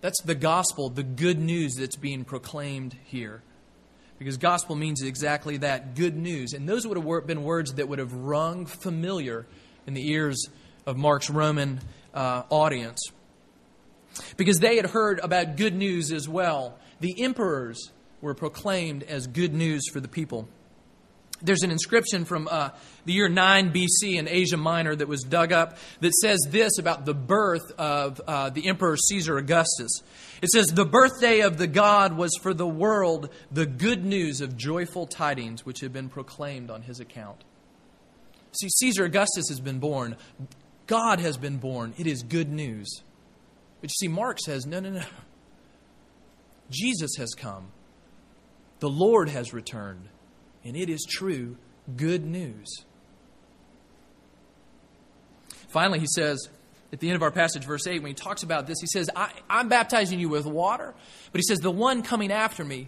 That's 0.01 0.21
the 0.23 0.35
gospel, 0.35 0.89
the 0.89 1.03
good 1.03 1.39
news 1.39 1.75
that's 1.75 1.95
being 1.95 2.25
proclaimed 2.25 2.97
here. 3.05 3.43
Because 4.17 4.35
gospel 4.35 4.75
means 4.75 5.01
exactly 5.01 5.57
that 5.57 5.95
good 5.95 6.17
news. 6.17 6.51
And 6.51 6.67
those 6.67 6.85
would 6.85 6.97
have 6.97 7.27
been 7.27 7.43
words 7.43 7.75
that 7.75 7.87
would 7.87 7.99
have 7.99 8.13
rung 8.13 8.65
familiar 8.65 9.45
in 9.87 9.93
the 9.93 10.09
ears 10.11 10.47
of 10.85 10.97
Mark's 10.97 11.29
Roman 11.29 11.79
uh, 12.13 12.43
audience. 12.49 13.01
Because 14.35 14.59
they 14.59 14.75
had 14.75 14.87
heard 14.87 15.19
about 15.19 15.55
good 15.55 15.75
news 15.75 16.11
as 16.11 16.27
well. 16.27 16.77
The 16.99 17.23
emperors 17.23 17.91
were 18.21 18.33
proclaimed 18.33 19.03
as 19.03 19.27
good 19.27 19.53
news 19.53 19.87
for 19.91 19.99
the 19.99 20.07
people. 20.07 20.47
There's 21.41 21.63
an 21.63 21.71
inscription 21.71 22.25
from 22.25 22.49
uh, 22.51 22.71
the 23.05 23.13
year 23.13 23.29
9 23.29 23.71
BC 23.71 24.17
in 24.17 24.27
Asia 24.27 24.57
Minor 24.57 24.93
that 24.95 25.07
was 25.07 25.23
dug 25.23 25.53
up 25.53 25.77
that 26.01 26.13
says 26.15 26.39
this 26.49 26.77
about 26.77 27.05
the 27.05 27.13
birth 27.13 27.71
of 27.77 28.19
uh, 28.27 28.49
the 28.49 28.67
Emperor 28.67 28.97
Caesar 28.97 29.37
Augustus. 29.37 30.01
It 30.41 30.49
says, 30.49 30.67
The 30.67 30.85
birthday 30.85 31.39
of 31.39 31.57
the 31.57 31.67
God 31.67 32.17
was 32.17 32.31
for 32.41 32.53
the 32.53 32.67
world 32.67 33.29
the 33.51 33.65
good 33.65 34.03
news 34.03 34.41
of 34.41 34.57
joyful 34.57 35.07
tidings 35.07 35.65
which 35.65 35.79
had 35.79 35.93
been 35.93 36.09
proclaimed 36.09 36.69
on 36.69 36.81
his 36.81 36.99
account. 36.99 37.45
See, 38.51 38.67
Caesar 38.69 39.05
Augustus 39.05 39.47
has 39.47 39.61
been 39.61 39.79
born. 39.79 40.17
God 40.87 41.21
has 41.21 41.37
been 41.37 41.57
born. 41.57 41.93
It 41.97 42.07
is 42.07 42.23
good 42.23 42.51
news. 42.51 43.01
But 43.79 43.91
you 43.91 44.07
see, 44.07 44.07
Mark 44.09 44.39
says, 44.39 44.65
No, 44.65 44.81
no, 44.81 44.89
no. 44.89 45.03
Jesus 46.69 47.15
has 47.17 47.33
come. 47.35 47.71
The 48.79 48.89
Lord 48.89 49.29
has 49.29 49.53
returned. 49.53 50.09
And 50.63 50.75
it 50.75 50.89
is 50.89 51.05
true 51.09 51.57
good 51.95 52.25
news. 52.25 52.85
Finally, 55.69 55.99
he 55.99 56.07
says, 56.15 56.49
at 56.91 56.99
the 56.99 57.07
end 57.07 57.15
of 57.15 57.21
our 57.21 57.31
passage, 57.31 57.65
verse 57.65 57.85
8, 57.85 58.01
when 58.01 58.09
he 58.09 58.15
talks 58.15 58.43
about 58.43 58.67
this, 58.67 58.79
he 58.81 58.87
says, 58.87 59.09
I, 59.15 59.31
am 59.49 59.69
baptizing 59.69 60.19
you 60.19 60.29
with 60.29 60.45
water, 60.45 60.95
but 61.31 61.39
he 61.39 61.43
says, 61.43 61.59
the 61.59 61.71
one 61.71 62.01
coming 62.01 62.31
after 62.31 62.65
me, 62.65 62.87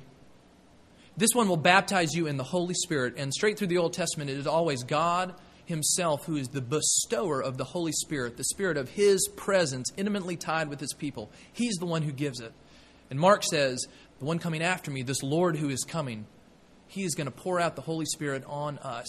this 1.18 1.30
one 1.34 1.48
will 1.48 1.58
baptize 1.58 2.14
you 2.14 2.28
in 2.28 2.38
the 2.38 2.44
Holy 2.44 2.74
Spirit. 2.74 3.16
And 3.18 3.34
straight 3.34 3.58
through 3.60 3.68
the 3.68 3.78
Old 3.78 3.94
Testament, 3.94 4.30
it 4.30 4.38
is 4.38 4.48
always 4.48 4.84
God 4.84 5.36
Himself 5.66 6.26
who 6.26 6.38
is 6.38 6.48
the 6.48 6.62
bestower 6.62 7.44
of 7.44 7.58
the 7.58 7.64
Holy 7.64 7.92
Spirit, 7.92 8.38
the 8.38 8.44
Spirit 8.46 8.78
of 8.78 8.90
His 8.90 9.28
presence, 9.36 9.92
intimately 9.98 10.36
tied 10.36 10.70
with 10.70 10.80
His 10.80 10.94
people. 10.94 11.30
He's 11.54 11.76
the 11.76 11.86
one 11.86 12.02
who 12.02 12.12
gives 12.12 12.40
it. 12.40 12.54
And 13.12 13.20
Mark 13.20 13.44
says, 13.44 13.86
the 14.18 14.26
one 14.26 14.40
coming 14.40 14.64
after 14.64 14.90
me, 14.90 15.04
this 15.04 15.22
Lord 15.22 15.58
who 15.58 15.70
is 15.70 15.84
coming, 15.84 16.26
he 16.88 17.04
is 17.04 17.14
going 17.14 17.26
to 17.26 17.32
pour 17.32 17.60
out 17.60 17.76
the 17.76 17.82
Holy 17.82 18.06
Spirit 18.06 18.44
on 18.48 18.80
us. 18.80 19.08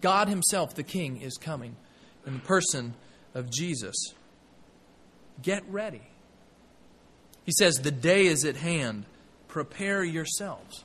God 0.00 0.28
Himself, 0.28 0.74
the 0.74 0.82
King, 0.82 1.22
is 1.22 1.38
coming 1.38 1.76
in 2.26 2.34
the 2.34 2.40
person 2.40 2.94
of 3.34 3.50
Jesus. 3.50 3.94
Get 5.40 5.62
ready. 5.68 6.02
He 7.44 7.52
says, 7.58 7.76
The 7.76 7.90
day 7.90 8.26
is 8.26 8.44
at 8.44 8.56
hand. 8.56 9.04
Prepare 9.48 10.02
yourselves. 10.02 10.84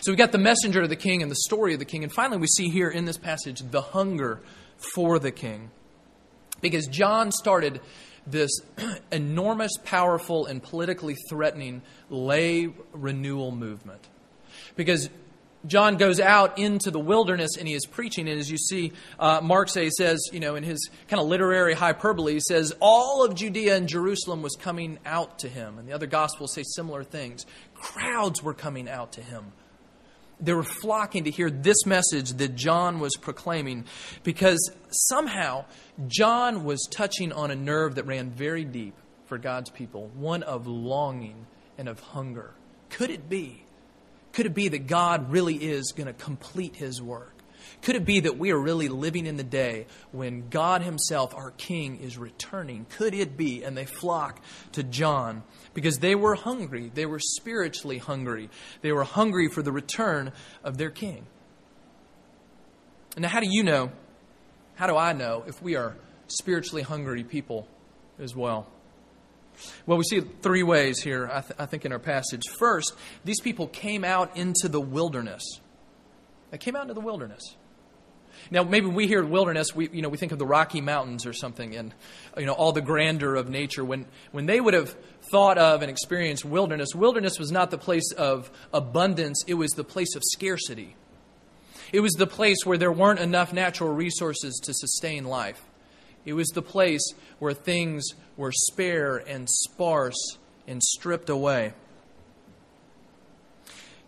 So 0.00 0.12
we 0.12 0.16
got 0.16 0.32
the 0.32 0.38
messenger 0.38 0.82
of 0.82 0.88
the 0.88 0.96
king 0.96 1.22
and 1.22 1.30
the 1.30 1.36
story 1.36 1.72
of 1.72 1.78
the 1.78 1.84
king. 1.84 2.02
And 2.02 2.12
finally, 2.12 2.38
we 2.38 2.46
see 2.46 2.68
here 2.68 2.88
in 2.88 3.04
this 3.04 3.18
passage 3.18 3.60
the 3.70 3.80
hunger 3.80 4.40
for 4.94 5.18
the 5.18 5.32
king. 5.32 5.70
Because 6.60 6.86
John 6.86 7.32
started 7.32 7.80
this 8.30 8.50
enormous, 9.12 9.72
powerful, 9.84 10.46
and 10.46 10.62
politically 10.62 11.16
threatening 11.28 11.82
lay 12.10 12.68
renewal 12.92 13.50
movement 13.50 14.06
because 14.76 15.10
John 15.66 15.96
goes 15.96 16.20
out 16.20 16.58
into 16.58 16.90
the 16.90 17.00
wilderness 17.00 17.56
and 17.58 17.66
he 17.66 17.74
is 17.74 17.84
preaching. 17.84 18.28
And 18.28 18.38
as 18.38 18.50
you 18.50 18.56
see, 18.56 18.92
uh, 19.18 19.40
Mark 19.42 19.68
say, 19.68 19.90
says, 19.90 20.20
you 20.32 20.40
know, 20.40 20.54
in 20.54 20.62
his 20.62 20.88
kind 21.08 21.20
of 21.20 21.26
literary 21.26 21.74
hyperbole, 21.74 22.34
he 22.34 22.40
says, 22.40 22.72
all 22.80 23.24
of 23.24 23.34
Judea 23.34 23.76
and 23.76 23.88
Jerusalem 23.88 24.42
was 24.42 24.54
coming 24.54 24.98
out 25.04 25.40
to 25.40 25.48
him. 25.48 25.78
And 25.78 25.88
the 25.88 25.92
other 25.92 26.06
Gospels 26.06 26.54
say 26.54 26.62
similar 26.62 27.02
things. 27.02 27.44
Crowds 27.74 28.42
were 28.42 28.54
coming 28.54 28.88
out 28.88 29.12
to 29.12 29.20
him. 29.20 29.52
They 30.40 30.54
were 30.54 30.62
flocking 30.62 31.24
to 31.24 31.30
hear 31.32 31.50
this 31.50 31.84
message 31.84 32.34
that 32.34 32.54
John 32.54 33.00
was 33.00 33.16
proclaiming 33.16 33.84
because 34.22 34.70
somehow 34.90 35.64
John 36.06 36.64
was 36.64 36.86
touching 36.90 37.32
on 37.32 37.50
a 37.50 37.56
nerve 37.56 37.96
that 37.96 38.06
ran 38.06 38.30
very 38.30 38.64
deep 38.64 38.94
for 39.26 39.38
God's 39.38 39.70
people, 39.70 40.10
one 40.14 40.42
of 40.42 40.66
longing 40.66 41.46
and 41.76 41.88
of 41.88 42.00
hunger. 42.00 42.54
Could 42.90 43.10
it 43.10 43.28
be 43.28 43.64
could 44.32 44.46
it 44.46 44.54
be 44.54 44.68
that 44.68 44.86
God 44.86 45.32
really 45.32 45.56
is 45.56 45.90
going 45.90 46.06
to 46.06 46.12
complete 46.12 46.76
his 46.76 47.02
work? 47.02 47.34
Could 47.82 47.96
it 47.96 48.04
be 48.04 48.20
that 48.20 48.38
we 48.38 48.52
are 48.52 48.60
really 48.60 48.88
living 48.88 49.26
in 49.26 49.36
the 49.36 49.42
day 49.42 49.86
when 50.12 50.48
God 50.48 50.82
Himself, 50.82 51.34
our 51.34 51.50
King, 51.50 52.00
is 52.00 52.16
returning? 52.16 52.86
Could 52.90 53.14
it 53.14 53.36
be? 53.36 53.64
And 53.64 53.76
they 53.76 53.84
flock 53.84 54.40
to 54.72 54.82
John 54.84 55.42
because 55.74 55.98
they 55.98 56.14
were 56.14 56.34
hungry. 56.34 56.90
They 56.94 57.04
were 57.04 57.18
spiritually 57.18 57.98
hungry. 57.98 58.48
They 58.80 58.92
were 58.92 59.02
hungry 59.02 59.48
for 59.48 59.62
the 59.62 59.72
return 59.72 60.32
of 60.62 60.78
their 60.78 60.90
King. 60.90 61.26
Now, 63.16 63.28
how 63.28 63.40
do 63.40 63.48
you 63.50 63.64
know? 63.64 63.90
How 64.78 64.86
do 64.86 64.96
I 64.96 65.12
know 65.12 65.42
if 65.48 65.60
we 65.60 65.74
are 65.74 65.96
spiritually 66.28 66.82
hungry 66.82 67.24
people 67.24 67.66
as 68.20 68.36
well? 68.36 68.68
Well, 69.86 69.98
we 69.98 70.04
see 70.04 70.20
three 70.20 70.62
ways 70.62 71.00
here, 71.02 71.28
I, 71.32 71.40
th- 71.40 71.54
I, 71.58 71.66
think, 71.66 71.84
in 71.84 71.90
our 71.90 71.98
passage. 71.98 72.46
First, 72.46 72.94
these 73.24 73.40
people 73.40 73.66
came 73.66 74.04
out 74.04 74.36
into 74.36 74.68
the 74.68 74.80
wilderness. 74.80 75.42
They 76.52 76.58
came 76.58 76.76
out 76.76 76.82
into 76.82 76.94
the 76.94 77.00
wilderness. 77.00 77.56
Now, 78.52 78.62
maybe 78.62 78.86
we 78.86 79.08
hear 79.08 79.24
wilderness, 79.24 79.74
we, 79.74 79.88
you 79.88 80.00
know, 80.00 80.10
we 80.10 80.16
think 80.16 80.30
of 80.30 80.38
the 80.38 80.46
Rocky 80.46 80.80
Mountains 80.80 81.26
or 81.26 81.32
something 81.32 81.74
and, 81.74 81.92
you 82.36 82.46
know, 82.46 82.52
all 82.52 82.70
the 82.70 82.80
grandeur 82.80 83.34
of 83.34 83.48
nature. 83.48 83.84
When, 83.84 84.06
when 84.30 84.46
they 84.46 84.60
would 84.60 84.74
have 84.74 84.94
thought 85.32 85.58
of 85.58 85.82
and 85.82 85.90
experienced 85.90 86.44
wilderness, 86.44 86.94
wilderness 86.94 87.36
was 87.36 87.50
not 87.50 87.72
the 87.72 87.78
place 87.78 88.12
of 88.12 88.48
abundance, 88.72 89.42
it 89.48 89.54
was 89.54 89.72
the 89.72 89.82
place 89.82 90.14
of 90.14 90.22
scarcity. 90.24 90.94
It 91.92 92.00
was 92.00 92.12
the 92.12 92.26
place 92.26 92.58
where 92.64 92.78
there 92.78 92.92
weren't 92.92 93.20
enough 93.20 93.52
natural 93.52 93.92
resources 93.92 94.60
to 94.64 94.74
sustain 94.74 95.24
life. 95.24 95.62
It 96.24 96.34
was 96.34 96.48
the 96.48 96.62
place 96.62 97.12
where 97.38 97.54
things 97.54 98.04
were 98.36 98.52
spare 98.52 99.16
and 99.16 99.48
sparse 99.48 100.38
and 100.66 100.82
stripped 100.82 101.30
away. 101.30 101.72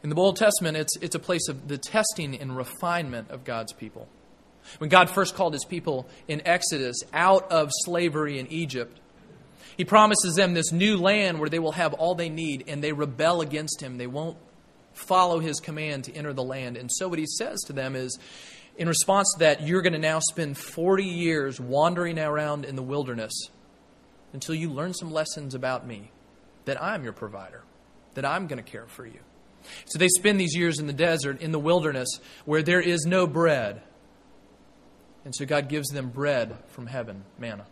In 0.03 0.11
the 0.11 0.16
Old 0.16 0.37
Testament, 0.37 0.77
it's, 0.77 0.97
it's 1.01 1.14
a 1.14 1.21
place 1.21 1.49
of 1.49 1.69
the 1.69 1.79
testing 1.79 2.38
and 2.38 2.57
refinement 2.57 3.31
of 3.31 3.45
God's 3.45 3.73
people. 3.73 4.09
When 4.79 4.90
God 4.90 5.11
first 5.11 5.35
called 5.35 5.53
his 5.53 5.64
people 5.64 6.09
in 6.29 6.47
Exodus 6.47 7.03
out 7.12 7.51
of 7.51 7.71
slavery 7.85 8.38
in 8.38 8.47
Egypt, 8.49 8.99
he 9.77 9.85
promises 9.85 10.35
them 10.35 10.55
this 10.55 10.73
new 10.73 10.97
land 10.97 11.38
where 11.38 11.49
they 11.49 11.59
will 11.59 11.73
have 11.73 11.95
all 11.95 12.14
they 12.14 12.29
need, 12.29 12.64
and 12.69 12.83
they 12.83 12.93
rebel 12.93 13.40
against 13.40 13.81
him. 13.81 13.97
They 13.97 14.07
won't 14.07 14.37
follow 14.92 15.38
his 15.40 15.61
command 15.61 16.05
to 16.05 16.14
enter 16.14 16.33
the 16.33 16.42
land. 16.42 16.76
And 16.76 16.90
so, 16.90 17.09
what 17.09 17.18
he 17.18 17.26
says 17.26 17.61
to 17.66 17.72
them 17.72 17.96
is, 17.96 18.18
in 18.76 18.88
response 18.88 19.33
to 19.35 19.40
that, 19.40 19.66
you're 19.66 19.83
going 19.83 19.92
to 19.92 19.98
now 19.98 20.20
spend 20.20 20.57
40 20.57 21.05
years 21.05 21.61
wandering 21.61 22.18
around 22.18 22.64
in 22.64 22.76
the 22.76 22.83
wilderness 22.83 23.33
until 24.33 24.55
you 24.55 24.70
learn 24.70 24.94
some 24.94 25.12
lessons 25.12 25.55
about 25.55 25.87
me, 25.87 26.11
that 26.64 26.83
I'm 26.83 27.05
your 27.05 27.12
provider, 27.12 27.64
that 28.14 28.24
I'm 28.24 28.46
going 28.46 28.62
to 28.62 28.70
care 28.70 28.87
for 28.87 29.07
you. 29.07 29.20
So 29.87 29.98
they 29.98 30.09
spend 30.09 30.40
these 30.40 30.55
years 30.55 30.79
in 30.79 30.87
the 30.87 30.92
desert, 30.92 31.40
in 31.40 31.53
the 31.53 31.59
wilderness, 31.59 32.09
where 32.44 32.62
there 32.62 32.81
is 32.81 33.05
no 33.05 33.26
bread. 33.26 33.83
And 35.24 35.35
so 35.35 35.44
God 35.44 35.68
gives 35.68 35.88
them 35.88 36.09
bread 36.09 36.57
from 36.68 36.87
heaven, 36.87 37.24
manna. 37.38 37.66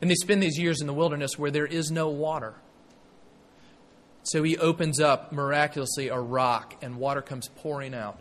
And 0.00 0.10
they 0.10 0.14
spend 0.14 0.42
these 0.42 0.58
years 0.58 0.80
in 0.80 0.86
the 0.86 0.92
wilderness 0.92 1.38
where 1.38 1.50
there 1.50 1.66
is 1.66 1.90
no 1.90 2.08
water. 2.08 2.54
So 4.28 4.42
he 4.42 4.58
opens 4.58 5.00
up 5.00 5.32
miraculously 5.32 6.08
a 6.08 6.18
rock, 6.18 6.74
and 6.82 6.96
water 6.96 7.22
comes 7.22 7.48
pouring 7.56 7.94
out 7.94 8.20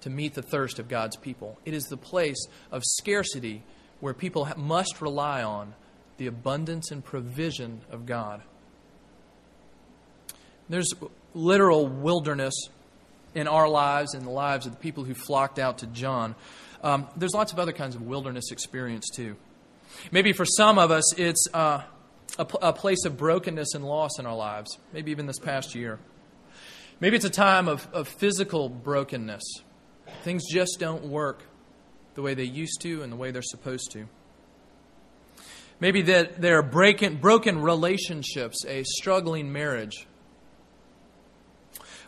to 0.00 0.10
meet 0.10 0.34
the 0.34 0.42
thirst 0.42 0.80
of 0.80 0.88
God's 0.88 1.16
people. 1.16 1.58
It 1.64 1.74
is 1.74 1.84
the 1.84 1.96
place 1.96 2.44
of 2.72 2.82
scarcity 2.84 3.62
where 4.00 4.14
people 4.14 4.48
must 4.56 5.00
rely 5.00 5.44
on 5.44 5.74
the 6.16 6.26
abundance 6.26 6.90
and 6.90 7.04
provision 7.04 7.82
of 7.88 8.04
God. 8.04 8.42
There's 10.68 10.92
literal 11.34 11.86
wilderness 11.86 12.54
in 13.32 13.46
our 13.46 13.68
lives 13.68 14.14
and 14.14 14.26
the 14.26 14.30
lives 14.30 14.66
of 14.66 14.72
the 14.72 14.78
people 14.78 15.04
who 15.04 15.14
flocked 15.14 15.60
out 15.60 15.78
to 15.78 15.86
John. 15.86 16.34
Um, 16.82 17.06
there's 17.16 17.32
lots 17.32 17.52
of 17.52 17.60
other 17.60 17.72
kinds 17.72 17.94
of 17.94 18.02
wilderness 18.02 18.50
experience 18.50 19.08
too. 19.08 19.36
Maybe 20.10 20.32
for 20.32 20.44
some 20.44 20.78
of 20.78 20.90
us, 20.90 21.14
it's 21.16 21.46
uh, 21.54 21.82
a, 22.38 22.72
place 22.72 23.04
of 23.04 23.16
brokenness 23.16 23.74
and 23.74 23.84
loss 23.84 24.18
in 24.18 24.26
our 24.26 24.36
lives, 24.36 24.78
maybe 24.92 25.10
even 25.10 25.26
this 25.26 25.38
past 25.38 25.74
year. 25.74 25.98
Maybe 27.00 27.16
it's 27.16 27.24
a 27.24 27.30
time 27.30 27.68
of, 27.68 27.86
of 27.92 28.08
physical 28.08 28.68
brokenness. 28.68 29.42
Things 30.22 30.44
just 30.50 30.78
don't 30.78 31.04
work 31.04 31.42
the 32.14 32.22
way 32.22 32.34
they 32.34 32.44
used 32.44 32.80
to 32.82 33.02
and 33.02 33.12
the 33.12 33.16
way 33.16 33.30
they're 33.30 33.42
supposed 33.42 33.90
to. 33.92 34.06
Maybe 35.80 36.02
that 36.02 36.40
there 36.40 36.58
are 36.58 36.62
breaking, 36.62 37.16
broken 37.16 37.60
relationships, 37.60 38.64
a 38.66 38.84
struggling 38.84 39.52
marriage, 39.52 40.06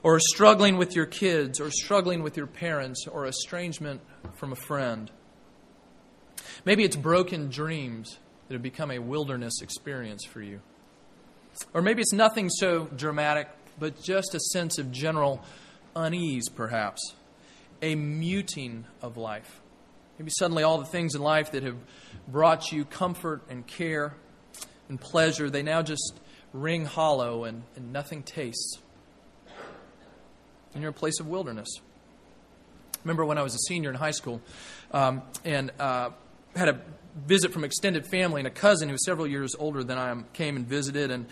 or 0.03 0.21
struggling 0.21 0.77
with 0.77 0.95
your 0.95 1.07
kids, 1.07 1.61
or 1.61 1.71
struggling 1.71 2.23
with 2.23 2.37
your 2.37 2.47
parents, 2.47 3.07
or 3.09 3.27
estrangement 3.27 4.01
from 4.35 4.53
a 4.53 4.57
friend. 4.57 5.11
Maybe 6.65 6.85
it's 6.85 6.97
broken 6.97 7.49
dreams 7.49 8.19
have 8.53 8.63
become 8.63 8.91
a 8.91 8.99
wilderness 8.99 9.63
experience 9.63 10.25
for 10.25 10.43
you. 10.43 10.61
Or 11.73 11.83
maybe 11.83 12.03
it's 12.03 12.13
nothing 12.13 12.51
so 12.51 12.87
dramatic, 12.97 13.49
but 13.79 14.03
just 14.03 14.35
a 14.35 14.41
sense 14.41 14.79
of 14.79 14.91
general 14.93 15.43
unease, 15.97 16.49
perhaps. 16.49 17.15
A 17.83 17.95
muting 17.95 18.87
of 19.03 19.17
life. 19.17 19.61
Maybe 20.19 20.31
suddenly 20.39 20.63
all 20.63 20.79
the 20.79 20.85
things 20.85 21.15
in 21.15 21.23
life 21.23 21.53
that 21.53 21.63
have 21.63 21.77
brought 22.29 22.71
you 22.73 22.85
comfort 22.85 23.43
and 23.49 23.67
care 23.67 24.15
and 24.89 25.01
pleasure, 25.01 25.51
they 25.51 25.63
now 25.63 25.83
just 25.83 26.21
ring 26.53 26.85
hollow 26.85 27.45
and, 27.45 27.65
and 27.77 27.93
nothing 27.93 28.23
tastes. 28.23 28.79
And 30.73 30.83
you're 30.83 30.91
a 30.91 30.95
place 30.95 31.21
of 31.21 31.27
wilderness. 31.27 31.69
Remember 33.03 33.25
when 33.25 33.39
I 33.39 33.43
was 33.43 33.55
a 33.55 33.59
senior 33.69 33.91
in 33.91 33.97
high 33.97 34.13
school 34.13 34.41
um, 34.93 35.23
and 35.45 35.71
uh, 35.79 36.11
had 36.57 36.69
a 36.69 36.81
visit 37.15 37.53
from 37.53 37.65
extended 37.65 38.07
family, 38.07 38.41
and 38.41 38.47
a 38.47 38.51
cousin 38.51 38.89
who 38.89 38.93
was 38.93 39.05
several 39.05 39.27
years 39.27 39.55
older 39.59 39.85
than 39.85 39.99
I 39.99 40.11
am 40.11 40.27
came 40.33 40.57
and 40.57 40.67
visited. 40.67 41.11
And, 41.11 41.27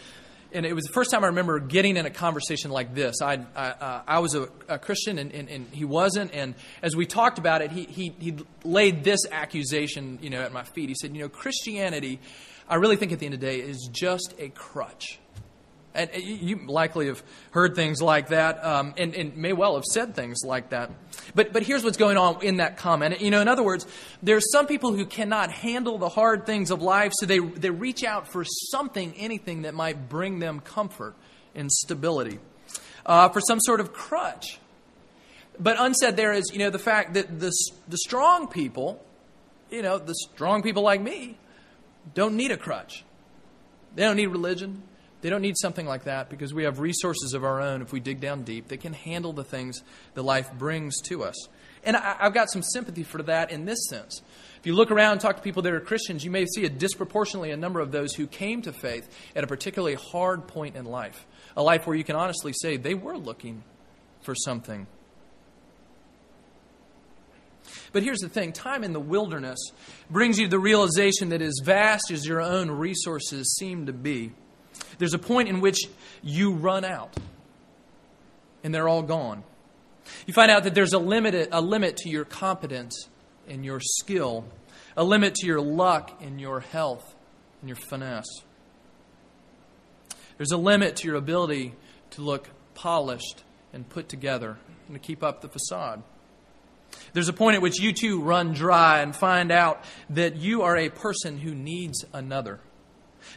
and 0.52 0.66
it 0.66 0.74
was 0.74 0.84
the 0.84 0.92
first 0.92 1.10
time 1.10 1.24
I 1.24 1.28
remember 1.28 1.58
getting 1.58 1.96
in 1.96 2.06
a 2.06 2.10
conversation 2.10 2.70
like 2.70 2.94
this. 2.94 3.16
I, 3.22 3.44
I, 3.56 3.66
uh, 3.70 4.02
I 4.06 4.18
was 4.20 4.34
a, 4.34 4.48
a 4.68 4.78
Christian, 4.78 5.18
and, 5.18 5.32
and, 5.32 5.48
and, 5.48 5.68
he 5.72 5.84
wasn't. 5.84 6.32
And 6.32 6.54
as 6.82 6.94
we 6.94 7.06
talked 7.06 7.38
about 7.38 7.62
it, 7.62 7.72
he, 7.72 7.84
he, 7.84 8.14
he 8.18 8.36
laid 8.64 9.04
this 9.04 9.20
accusation 9.30 10.18
you 10.22 10.30
know, 10.30 10.40
at 10.40 10.52
my 10.52 10.64
feet. 10.64 10.88
He 10.88 10.94
said, 10.94 11.14
You 11.16 11.22
know, 11.22 11.28
Christianity, 11.28 12.20
I 12.68 12.76
really 12.76 12.96
think 12.96 13.12
at 13.12 13.18
the 13.18 13.26
end 13.26 13.34
of 13.34 13.40
the 13.40 13.46
day, 13.46 13.60
is 13.60 13.88
just 13.90 14.34
a 14.38 14.50
crutch. 14.50 15.18
And 15.94 16.10
you 16.14 16.60
likely 16.66 17.08
have 17.08 17.22
heard 17.50 17.74
things 17.74 18.00
like 18.00 18.28
that 18.28 18.64
um, 18.64 18.94
and, 18.96 19.14
and, 19.14 19.36
may 19.36 19.52
well 19.52 19.74
have 19.74 19.84
said 19.84 20.14
things 20.14 20.38
like 20.42 20.70
that. 20.70 20.90
But, 21.34 21.52
but 21.52 21.62
here's 21.62 21.84
what's 21.84 21.98
going 21.98 22.16
on 22.16 22.42
in 22.42 22.56
that 22.56 22.78
comment. 22.78 23.20
You 23.20 23.30
know, 23.30 23.42
in 23.42 23.48
other 23.48 23.62
words, 23.62 23.86
there's 24.22 24.50
some 24.50 24.66
people 24.66 24.94
who 24.94 25.04
cannot 25.04 25.50
handle 25.50 25.98
the 25.98 26.08
hard 26.08 26.46
things 26.46 26.70
of 26.70 26.80
life, 26.80 27.12
so 27.14 27.26
they, 27.26 27.40
they 27.40 27.68
reach 27.68 28.04
out 28.04 28.26
for 28.26 28.42
something, 28.44 29.12
anything 29.18 29.62
that 29.62 29.74
might 29.74 30.08
bring 30.08 30.38
them 30.38 30.60
comfort 30.60 31.14
and 31.54 31.70
stability, 31.70 32.38
uh, 33.04 33.28
for 33.28 33.42
some 33.42 33.60
sort 33.60 33.80
of 33.80 33.92
crutch. 33.92 34.58
But 35.58 35.76
unsaid 35.78 36.16
there 36.16 36.32
is, 36.32 36.50
you 36.52 36.58
know, 36.58 36.70
the 36.70 36.78
fact 36.78 37.14
that 37.14 37.38
the, 37.38 37.52
the 37.86 37.98
strong 37.98 38.48
people, 38.48 39.04
you 39.70 39.82
know, 39.82 39.98
the 39.98 40.14
strong 40.14 40.62
people 40.62 40.82
like 40.82 41.02
me, 41.02 41.36
don't 42.14 42.34
need 42.36 42.50
a 42.50 42.56
crutch. 42.56 43.04
They 43.94 44.04
don't 44.04 44.16
need 44.16 44.28
religion. 44.28 44.82
They 45.22 45.30
don't 45.30 45.40
need 45.40 45.56
something 45.56 45.86
like 45.86 46.04
that 46.04 46.28
because 46.28 46.52
we 46.52 46.64
have 46.64 46.80
resources 46.80 47.32
of 47.32 47.44
our 47.44 47.60
own 47.60 47.80
if 47.80 47.92
we 47.92 48.00
dig 48.00 48.20
down 48.20 48.42
deep 48.42 48.68
that 48.68 48.80
can 48.80 48.92
handle 48.92 49.32
the 49.32 49.44
things 49.44 49.82
that 50.14 50.22
life 50.22 50.52
brings 50.58 51.00
to 51.02 51.22
us. 51.22 51.48
And 51.84 51.96
I, 51.96 52.16
have 52.18 52.34
got 52.34 52.50
some 52.50 52.62
sympathy 52.62 53.04
for 53.04 53.22
that 53.22 53.52
in 53.52 53.64
this 53.64 53.88
sense. 53.88 54.20
If 54.58 54.66
you 54.66 54.74
look 54.74 54.90
around 54.90 55.12
and 55.12 55.20
talk 55.20 55.36
to 55.36 55.42
people 55.42 55.62
that 55.62 55.72
are 55.72 55.80
Christians, 55.80 56.24
you 56.24 56.30
may 56.30 56.46
see 56.46 56.64
a 56.64 56.68
disproportionately 56.68 57.52
a 57.52 57.56
number 57.56 57.78
of 57.78 57.92
those 57.92 58.14
who 58.14 58.26
came 58.26 58.62
to 58.62 58.72
faith 58.72 59.08
at 59.34 59.44
a 59.44 59.46
particularly 59.46 59.94
hard 59.94 60.48
point 60.48 60.76
in 60.76 60.84
life. 60.84 61.24
A 61.56 61.62
life 61.62 61.86
where 61.86 61.96
you 61.96 62.04
can 62.04 62.16
honestly 62.16 62.52
say 62.52 62.76
they 62.76 62.94
were 62.94 63.16
looking 63.16 63.62
for 64.22 64.34
something. 64.34 64.88
But 67.92 68.02
here's 68.02 68.20
the 68.20 68.28
thing 68.28 68.52
time 68.52 68.82
in 68.82 68.92
the 68.92 69.00
wilderness 69.00 69.58
brings 70.10 70.38
you 70.38 70.46
to 70.46 70.50
the 70.50 70.58
realization 70.58 71.28
that 71.28 71.42
as 71.42 71.60
vast 71.62 72.10
as 72.10 72.26
your 72.26 72.40
own 72.40 72.70
resources 72.70 73.54
seem 73.56 73.86
to 73.86 73.92
be, 73.92 74.32
there's 75.02 75.14
a 75.14 75.18
point 75.18 75.48
in 75.48 75.60
which 75.60 75.80
you 76.22 76.52
run 76.52 76.84
out 76.84 77.12
and 78.62 78.72
they're 78.72 78.88
all 78.88 79.02
gone. 79.02 79.42
You 80.28 80.32
find 80.32 80.48
out 80.48 80.62
that 80.62 80.76
there's 80.76 80.92
a 80.92 80.98
limit, 81.00 81.48
a 81.50 81.60
limit 81.60 81.96
to 81.96 82.08
your 82.08 82.24
competence 82.24 83.08
and 83.48 83.64
your 83.64 83.80
skill, 83.80 84.44
a 84.96 85.02
limit 85.02 85.34
to 85.34 85.46
your 85.48 85.60
luck 85.60 86.22
and 86.22 86.40
your 86.40 86.60
health 86.60 87.16
and 87.60 87.68
your 87.68 87.74
finesse. 87.74 88.28
There's 90.36 90.52
a 90.52 90.56
limit 90.56 90.94
to 90.98 91.08
your 91.08 91.16
ability 91.16 91.74
to 92.10 92.22
look 92.22 92.48
polished 92.74 93.42
and 93.72 93.88
put 93.88 94.08
together 94.08 94.56
and 94.86 94.94
to 94.94 95.00
keep 95.00 95.24
up 95.24 95.40
the 95.40 95.48
facade. 95.48 96.04
There's 97.12 97.28
a 97.28 97.32
point 97.32 97.56
at 97.56 97.62
which 97.62 97.80
you 97.80 97.92
too 97.92 98.22
run 98.22 98.52
dry 98.52 99.00
and 99.00 99.16
find 99.16 99.50
out 99.50 99.82
that 100.10 100.36
you 100.36 100.62
are 100.62 100.76
a 100.76 100.90
person 100.90 101.38
who 101.38 101.56
needs 101.56 102.04
another. 102.12 102.60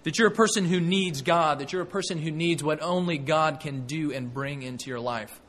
That 0.04 0.18
you're 0.18 0.28
a 0.28 0.32
person 0.32 0.66
who 0.66 0.80
needs 0.80 1.22
God, 1.22 1.60
that 1.60 1.74
you're 1.74 1.82
a 1.82 1.86
person 1.86 2.18
who 2.18 2.32
needs 2.32 2.64
what 2.64 2.82
only 2.82 3.18
God 3.18 3.60
can 3.60 3.86
do 3.86 4.12
and 4.12 4.34
bring 4.34 4.64
into 4.64 4.90
your 4.90 5.00
life. 5.00 5.42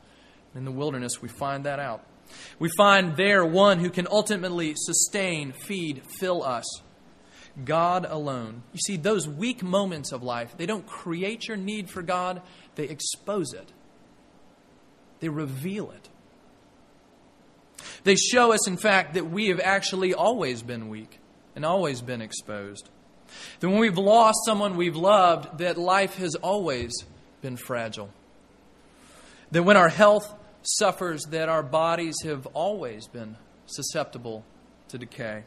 In 0.55 0.65
the 0.65 0.71
wilderness, 0.71 1.21
we 1.21 1.29
find 1.29 1.65
that 1.65 1.79
out. 1.79 2.03
We 2.59 2.69
find 2.75 3.15
there 3.15 3.45
one 3.45 3.79
who 3.79 3.89
can 3.89 4.07
ultimately 4.09 4.73
sustain, 4.75 5.51
feed, 5.51 6.03
fill 6.19 6.43
us. 6.43 6.65
God 7.63 8.05
alone. 8.07 8.63
You 8.73 8.79
see, 8.79 8.97
those 8.97 9.27
weak 9.27 9.63
moments 9.63 10.11
of 10.11 10.21
life, 10.23 10.55
they 10.57 10.65
don't 10.65 10.85
create 10.85 11.47
your 11.47 11.57
need 11.57 11.89
for 11.89 12.01
God, 12.01 12.41
they 12.75 12.83
expose 12.83 13.53
it, 13.53 13.71
they 15.19 15.29
reveal 15.29 15.91
it. 15.91 16.09
They 18.03 18.15
show 18.15 18.51
us, 18.53 18.67
in 18.67 18.77
fact, 18.77 19.15
that 19.15 19.29
we 19.29 19.47
have 19.47 19.59
actually 19.59 20.13
always 20.13 20.61
been 20.61 20.89
weak 20.89 21.19
and 21.55 21.65
always 21.65 22.01
been 22.01 22.21
exposed. 22.21 22.89
That 23.59 23.69
when 23.69 23.79
we've 23.79 23.97
lost 23.97 24.39
someone 24.45 24.77
we've 24.77 24.95
loved, 24.95 25.59
that 25.59 25.77
life 25.77 26.15
has 26.17 26.35
always 26.35 26.93
been 27.41 27.57
fragile. 27.57 28.09
That 29.51 29.63
when 29.63 29.77
our 29.77 29.89
health 29.89 30.33
suffers, 30.61 31.23
that 31.29 31.49
our 31.49 31.63
bodies 31.63 32.15
have 32.23 32.45
always 32.47 33.07
been 33.07 33.37
susceptible 33.65 34.43
to 34.89 34.97
decay. 34.97 35.43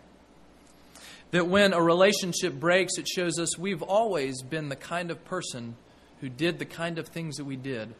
That 1.31 1.47
when 1.47 1.73
a 1.73 1.83
relationship 1.83 2.55
breaks, 2.55 2.99
it 2.99 3.07
shows 3.07 3.39
us 3.39 3.59
we've 3.59 3.83
always 3.83 4.43
been 4.43 4.69
the 4.69 4.77
kind 4.77 5.11
of 5.11 5.25
person 5.25 5.77
who 6.21 6.29
did 6.29 6.59
the 6.59 6.65
kind 6.65 6.99
of 6.99 7.09
things 7.09 7.37
that 7.37 7.45
we 7.45 7.57
did 7.57 7.95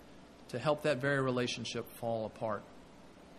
to 0.49 0.59
help 0.59 0.83
that 0.83 0.99
very 0.99 1.21
relationship 1.21 1.89
fall 1.99 2.27
apart. 2.27 2.63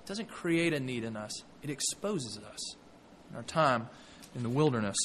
It 0.04 0.08
doesn't 0.08 0.30
create 0.30 0.74
a 0.74 0.80
need 0.80 1.04
in 1.04 1.18
us, 1.18 1.32
it 1.62 1.70
exposes 1.70 2.40
us 2.40 2.76
in 3.30 3.36
our 3.36 3.44
time 3.44 3.90
in 4.34 4.44
the 4.44 4.50
wilderness. 4.50 4.98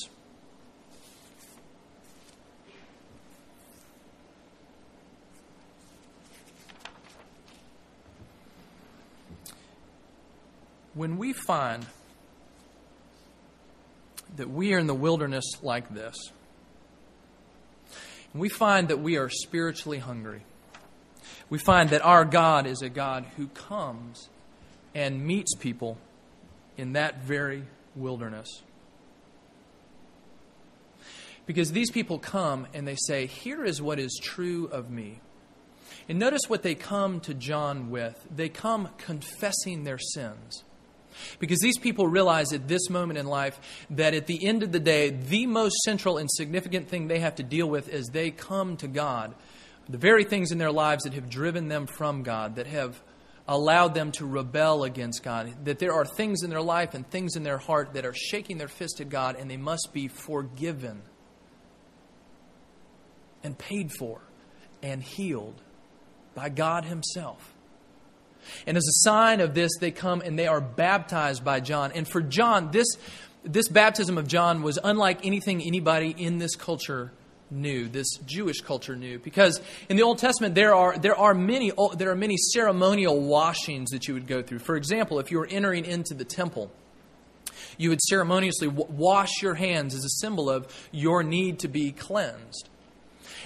When 10.96 11.18
we 11.18 11.34
find 11.34 11.84
that 14.36 14.48
we 14.48 14.72
are 14.72 14.78
in 14.78 14.86
the 14.86 14.94
wilderness 14.94 15.44
like 15.62 15.92
this, 15.92 16.16
and 18.32 18.40
we 18.40 18.48
find 18.48 18.88
that 18.88 18.98
we 18.98 19.18
are 19.18 19.28
spiritually 19.28 19.98
hungry, 19.98 20.42
we 21.50 21.58
find 21.58 21.90
that 21.90 22.02
our 22.02 22.24
God 22.24 22.66
is 22.66 22.80
a 22.80 22.88
God 22.88 23.26
who 23.36 23.48
comes 23.48 24.30
and 24.94 25.24
meets 25.24 25.54
people 25.54 25.98
in 26.78 26.94
that 26.94 27.22
very 27.22 27.64
wilderness. 27.94 28.62
Because 31.44 31.72
these 31.72 31.90
people 31.90 32.18
come 32.18 32.66
and 32.72 32.88
they 32.88 32.96
say, 32.96 33.26
Here 33.26 33.64
is 33.64 33.80
what 33.80 34.00
is 34.00 34.18
true 34.20 34.66
of 34.66 34.90
me. 34.90 35.20
And 36.08 36.18
notice 36.18 36.42
what 36.48 36.62
they 36.62 36.74
come 36.74 37.20
to 37.20 37.34
John 37.34 37.90
with. 37.90 38.26
They 38.34 38.48
come 38.48 38.88
confessing 38.98 39.84
their 39.84 39.98
sins. 39.98 40.64
Because 41.38 41.60
these 41.60 41.78
people 41.78 42.06
realize 42.06 42.52
at 42.52 42.68
this 42.68 42.90
moment 42.90 43.18
in 43.18 43.26
life 43.26 43.58
that 43.90 44.14
at 44.14 44.26
the 44.26 44.46
end 44.46 44.62
of 44.62 44.72
the 44.72 44.80
day, 44.80 45.10
the 45.10 45.46
most 45.46 45.76
central 45.84 46.18
and 46.18 46.30
significant 46.30 46.88
thing 46.88 47.08
they 47.08 47.20
have 47.20 47.36
to 47.36 47.42
deal 47.42 47.68
with 47.68 47.88
as 47.88 48.06
they 48.08 48.30
come 48.30 48.76
to 48.78 48.88
God, 48.88 49.34
the 49.88 49.98
very 49.98 50.24
things 50.24 50.52
in 50.52 50.58
their 50.58 50.72
lives 50.72 51.04
that 51.04 51.14
have 51.14 51.30
driven 51.30 51.68
them 51.68 51.86
from 51.86 52.22
God, 52.22 52.56
that 52.56 52.66
have 52.66 53.00
allowed 53.48 53.94
them 53.94 54.10
to 54.12 54.26
rebel 54.26 54.84
against 54.84 55.22
God, 55.22 55.52
that 55.64 55.78
there 55.78 55.92
are 55.92 56.04
things 56.04 56.42
in 56.42 56.50
their 56.50 56.62
life 56.62 56.94
and 56.94 57.08
things 57.08 57.36
in 57.36 57.44
their 57.44 57.58
heart 57.58 57.94
that 57.94 58.04
are 58.04 58.14
shaking 58.14 58.58
their 58.58 58.68
fist 58.68 59.00
at 59.00 59.08
God 59.08 59.36
and 59.36 59.50
they 59.50 59.56
must 59.56 59.90
be 59.92 60.08
forgiven 60.08 61.02
and 63.44 63.56
paid 63.56 63.92
for 63.92 64.20
and 64.82 65.02
healed 65.02 65.60
by 66.34 66.48
God 66.48 66.84
Himself. 66.84 67.55
And 68.66 68.76
as 68.76 68.84
a 68.84 69.02
sign 69.04 69.40
of 69.40 69.54
this, 69.54 69.72
they 69.80 69.90
come 69.90 70.20
and 70.20 70.38
they 70.38 70.46
are 70.46 70.60
baptized 70.60 71.44
by 71.44 71.60
John. 71.60 71.92
And 71.92 72.06
for 72.06 72.20
John, 72.20 72.70
this, 72.70 72.86
this 73.44 73.68
baptism 73.68 74.18
of 74.18 74.26
John 74.26 74.62
was 74.62 74.78
unlike 74.82 75.24
anything 75.24 75.62
anybody 75.62 76.14
in 76.16 76.38
this 76.38 76.56
culture 76.56 77.12
knew, 77.50 77.88
this 77.88 78.08
Jewish 78.24 78.60
culture 78.60 78.96
knew. 78.96 79.18
Because 79.18 79.60
in 79.88 79.96
the 79.96 80.02
Old 80.02 80.18
Testament, 80.18 80.54
there 80.54 80.74
are, 80.74 80.98
there 80.98 81.16
are, 81.16 81.34
many, 81.34 81.72
oh, 81.76 81.94
there 81.94 82.10
are 82.10 82.16
many 82.16 82.36
ceremonial 82.36 83.20
washings 83.20 83.90
that 83.90 84.08
you 84.08 84.14
would 84.14 84.26
go 84.26 84.42
through. 84.42 84.60
For 84.60 84.76
example, 84.76 85.18
if 85.18 85.30
you 85.30 85.38
were 85.38 85.46
entering 85.46 85.84
into 85.84 86.14
the 86.14 86.24
temple, 86.24 86.70
you 87.78 87.90
would 87.90 88.00
ceremoniously 88.02 88.68
wash 88.68 89.42
your 89.42 89.54
hands 89.54 89.94
as 89.94 90.04
a 90.04 90.08
symbol 90.08 90.50
of 90.50 90.66
your 90.92 91.22
need 91.22 91.60
to 91.60 91.68
be 91.68 91.92
cleansed. 91.92 92.68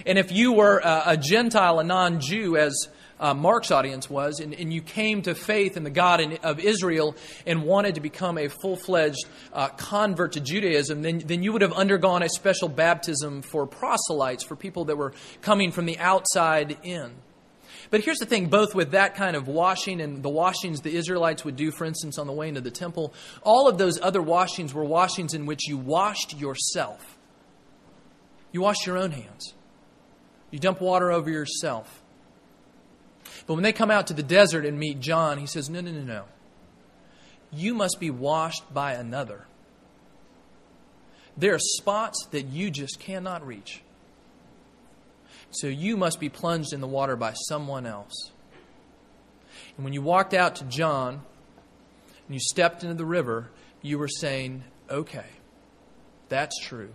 And 0.07 0.19
if 0.19 0.33
you 0.33 0.53
were 0.53 0.79
a, 0.79 1.03
a 1.07 1.17
Gentile, 1.17 1.79
a 1.79 1.85
non 1.85 2.21
Jew, 2.21 2.57
as 2.57 2.89
uh, 3.21 3.35
Mark's 3.35 3.71
audience 3.71 4.09
was, 4.09 4.41
and, 4.41 4.55
and, 4.55 4.73
you 4.73 4.81
came 4.81 5.21
to 5.23 5.35
faith 5.35 5.77
in 5.77 5.85
the 5.85 5.91
God 5.91 6.21
in, 6.21 6.39
of 6.43 6.59
Israel 6.59 7.15
and 7.47 7.65
wanted 7.65 7.97
to 7.97 8.01
become 8.01 8.39
a 8.39 8.49
full 8.49 8.77
fledged 8.77 9.27
uh, 9.53 9.69
convert 9.69 10.33
to 10.33 10.41
Judaism, 10.41 11.03
then, 11.03 11.19
then 11.19 11.43
you 11.43 11.53
would 11.53 11.61
have 11.61 11.75
undergone 11.75 12.23
a 12.23 12.29
special 12.31 12.69
baptism 12.69 13.43
for 13.43 13.67
proselytes, 13.67 14.43
for 14.43 14.57
people 14.57 14.87
that 14.87 14.97
were 14.97 15.13
coming 15.43 15.71
from 15.71 15.85
the 15.85 15.99
outside 15.99 16.79
in. 16.83 17.13
But 17.91 18.03
here's 18.03 18.19
the 18.19 18.27
thing 18.27 18.47
both 18.47 18.75
with 18.75 18.93
that 18.93 19.17
kind 19.17 19.37
of 19.37 19.49
washing 19.49 20.01
and 20.01 20.23
the 20.23 20.29
washings 20.29 20.81
the 20.81 20.95
Israelites 20.97 21.45
would 21.45 21.57
do, 21.57 21.71
for 21.71 21.85
instance, 21.85 22.19
on 22.19 22.27
the 22.27 22.33
way 22.33 22.49
into 22.49 22.61
the 22.61 22.71
temple, 22.71 23.13
all 23.43 23.69
of 23.69 23.79
those 23.79 24.01
other 24.01 24.23
washings 24.23 24.73
were 24.73 24.85
washings 24.85 25.35
in 25.35 25.45
which 25.45 25.69
you 25.69 25.77
washed 25.77 26.39
yourself. 26.39 27.19
You 28.53 28.63
wash 28.63 28.87
your 28.87 28.97
own 28.97 29.11
hands. 29.11 29.55
You 30.51 30.59
dump 30.59 30.81
water 30.81 31.11
over 31.13 31.31
yourself. 31.31 32.00
But 33.51 33.55
when 33.55 33.65
they 33.65 33.73
come 33.73 33.91
out 33.91 34.07
to 34.07 34.15
the 34.15 34.23
desert 34.23 34.65
and 34.65 34.79
meet 34.79 35.01
John, 35.01 35.37
he 35.37 35.47
says, 35.47 35.69
No, 35.69 35.81
no, 35.81 35.91
no, 35.91 36.03
no. 36.03 36.25
You 37.51 37.75
must 37.75 37.99
be 37.99 38.09
washed 38.09 38.73
by 38.73 38.93
another. 38.93 39.45
There 41.37 41.53
are 41.57 41.59
spots 41.59 42.29
that 42.31 42.47
you 42.47 42.71
just 42.71 43.01
cannot 43.01 43.45
reach. 43.45 43.83
So 45.51 45.67
you 45.67 45.97
must 45.97 46.21
be 46.21 46.29
plunged 46.29 46.73
in 46.73 46.81
the 46.81 46.87
water 46.87 47.17
by 47.17 47.33
someone 47.49 47.87
else. 47.87 48.31
And 49.77 49.83
when 49.83 49.95
you 49.95 50.03
walked 50.03 50.33
out 50.33 50.55
to 50.57 50.65
John 50.67 51.15
and 51.15 52.35
you 52.35 52.39
stepped 52.39 52.85
into 52.85 52.95
the 52.95 53.05
river, 53.05 53.51
you 53.83 53.99
were 53.99 54.07
saying, 54.07 54.63
Okay, 54.89 55.27
that's 56.29 56.57
true. 56.61 56.95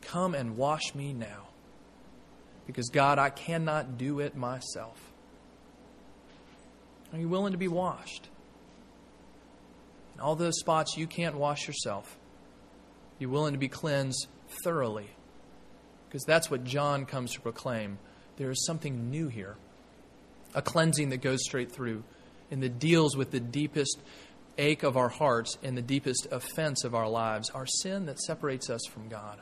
Come 0.00 0.34
and 0.34 0.56
wash 0.56 0.94
me 0.94 1.12
now. 1.12 1.47
Because, 2.68 2.90
God, 2.90 3.18
I 3.18 3.30
cannot 3.30 3.96
do 3.96 4.20
it 4.20 4.36
myself. 4.36 5.00
Are 7.12 7.18
you 7.18 7.26
willing 7.26 7.52
to 7.52 7.58
be 7.58 7.66
washed? 7.66 8.28
In 10.14 10.20
all 10.20 10.36
those 10.36 10.60
spots 10.60 10.96
you 10.96 11.06
can't 11.06 11.36
wash 11.36 11.66
yourself, 11.66 12.18
you're 13.18 13.30
willing 13.30 13.54
to 13.54 13.58
be 13.58 13.68
cleansed 13.68 14.26
thoroughly. 14.62 15.08
Because 16.06 16.24
that's 16.24 16.50
what 16.50 16.64
John 16.64 17.06
comes 17.06 17.32
to 17.32 17.40
proclaim. 17.40 17.98
There 18.36 18.50
is 18.50 18.66
something 18.66 19.10
new 19.10 19.28
here 19.28 19.56
a 20.54 20.62
cleansing 20.62 21.10
that 21.10 21.18
goes 21.18 21.40
straight 21.42 21.72
through 21.72 22.02
and 22.50 22.62
that 22.62 22.78
deals 22.78 23.16
with 23.16 23.30
the 23.30 23.40
deepest 23.40 23.98
ache 24.56 24.82
of 24.82 24.96
our 24.96 25.08
hearts 25.08 25.56
and 25.62 25.76
the 25.76 25.82
deepest 25.82 26.26
offense 26.30 26.84
of 26.84 26.94
our 26.94 27.08
lives, 27.08 27.50
our 27.50 27.66
sin 27.66 28.06
that 28.06 28.18
separates 28.18 28.68
us 28.70 28.80
from 28.90 29.08
God. 29.08 29.38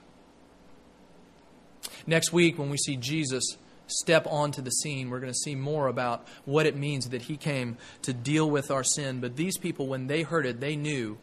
Next 2.06 2.32
week, 2.32 2.58
when 2.58 2.70
we 2.70 2.76
see 2.76 2.96
Jesus 2.96 3.56
step 3.88 4.26
onto 4.28 4.62
the 4.62 4.70
scene, 4.70 5.10
we're 5.10 5.20
going 5.20 5.32
to 5.32 5.38
see 5.38 5.54
more 5.54 5.88
about 5.88 6.26
what 6.44 6.66
it 6.66 6.76
means 6.76 7.08
that 7.08 7.22
he 7.22 7.36
came 7.36 7.76
to 8.02 8.12
deal 8.12 8.48
with 8.48 8.70
our 8.70 8.84
sin. 8.84 9.20
But 9.20 9.36
these 9.36 9.58
people, 9.58 9.86
when 9.86 10.06
they 10.06 10.22
heard 10.22 10.46
it, 10.46 10.60
they 10.60 10.76
knew 10.76 11.18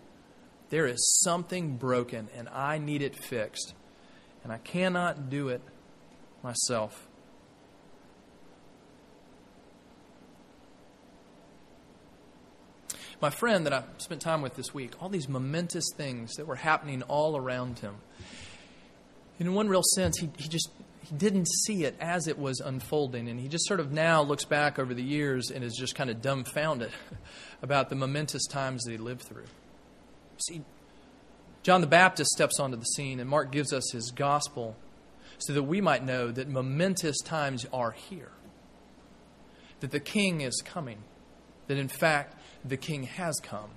there 0.69 0.85
is 0.85 1.19
something 1.23 1.77
broken 1.77 2.29
and 2.35 2.49
I 2.49 2.77
need 2.77 3.01
it 3.01 3.15
fixed. 3.15 3.73
And 4.43 4.51
I 4.51 4.57
cannot 4.57 5.29
do 5.29 5.49
it 5.49 5.61
myself. 6.41 7.07
My 13.21 13.29
friend 13.29 13.65
that 13.65 13.71
I 13.71 13.83
spent 13.99 14.19
time 14.19 14.41
with 14.41 14.57
this 14.57 14.73
week, 14.73 15.01
all 15.01 15.07
these 15.07 15.29
momentous 15.29 15.85
things 15.95 16.33
that 16.33 16.45
were 16.45 16.55
happening 16.55 17.03
all 17.03 17.37
around 17.37 17.79
him 17.79 17.95
in 19.47 19.53
one 19.53 19.67
real 19.67 19.83
sense, 19.83 20.17
he, 20.19 20.29
he 20.37 20.47
just 20.47 20.69
he 21.01 21.15
didn't 21.15 21.47
see 21.65 21.83
it 21.83 21.95
as 21.99 22.27
it 22.27 22.39
was 22.39 22.59
unfolding. 22.61 23.27
And 23.27 23.39
he 23.39 23.47
just 23.47 23.67
sort 23.67 23.79
of 23.79 23.91
now 23.91 24.21
looks 24.21 24.45
back 24.45 24.79
over 24.79 24.93
the 24.93 25.03
years 25.03 25.51
and 25.51 25.63
is 25.63 25.75
just 25.77 25.95
kind 25.95 26.09
of 26.09 26.21
dumbfounded 26.21 26.91
about 27.61 27.89
the 27.89 27.95
momentous 27.95 28.45
times 28.47 28.83
that 28.83 28.91
he 28.91 28.97
lived 28.97 29.23
through. 29.23 29.45
See, 30.37 30.61
John 31.61 31.81
the 31.81 31.87
Baptist 31.87 32.31
steps 32.31 32.59
onto 32.59 32.77
the 32.77 32.85
scene, 32.85 33.19
and 33.19 33.29
Mark 33.29 33.51
gives 33.51 33.73
us 33.73 33.91
his 33.91 34.11
gospel 34.11 34.75
so 35.37 35.53
that 35.53 35.63
we 35.63 35.81
might 35.81 36.05
know 36.05 36.31
that 36.31 36.47
momentous 36.47 37.19
times 37.21 37.65
are 37.73 37.91
here, 37.91 38.31
that 39.81 39.91
the 39.91 39.99
king 39.99 40.41
is 40.41 40.61
coming, 40.65 41.03
that 41.67 41.77
in 41.77 41.87
fact 41.87 42.35
the 42.63 42.77
king 42.77 43.03
has 43.03 43.39
come, 43.41 43.71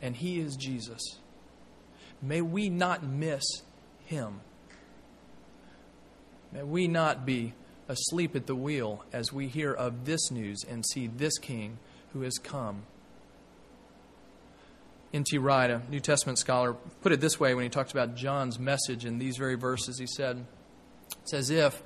and 0.00 0.16
he 0.16 0.38
is 0.38 0.56
Jesus. 0.56 1.18
May 2.22 2.40
we 2.40 2.68
not 2.68 3.02
miss 3.02 3.44
him. 4.04 4.40
May 6.52 6.62
we 6.62 6.86
not 6.86 7.24
be 7.24 7.54
asleep 7.88 8.36
at 8.36 8.46
the 8.46 8.54
wheel 8.54 9.04
as 9.12 9.32
we 9.32 9.48
hear 9.48 9.72
of 9.72 10.04
this 10.04 10.30
news 10.30 10.64
and 10.68 10.84
see 10.84 11.06
this 11.06 11.38
King 11.38 11.78
who 12.12 12.22
has 12.22 12.38
come. 12.38 12.82
N.T. 15.14 15.36
Wright, 15.38 15.70
a 15.70 15.82
New 15.90 16.00
Testament 16.00 16.38
scholar, 16.38 16.74
put 17.02 17.12
it 17.12 17.20
this 17.20 17.38
way 17.40 17.54
when 17.54 17.64
he 17.64 17.70
talked 17.70 17.92
about 17.92 18.14
John's 18.14 18.58
message 18.58 19.04
in 19.04 19.18
these 19.18 19.36
very 19.36 19.56
verses. 19.56 19.98
He 19.98 20.06
said, 20.06 20.44
It's 21.22 21.34
as 21.34 21.50
if 21.50 21.82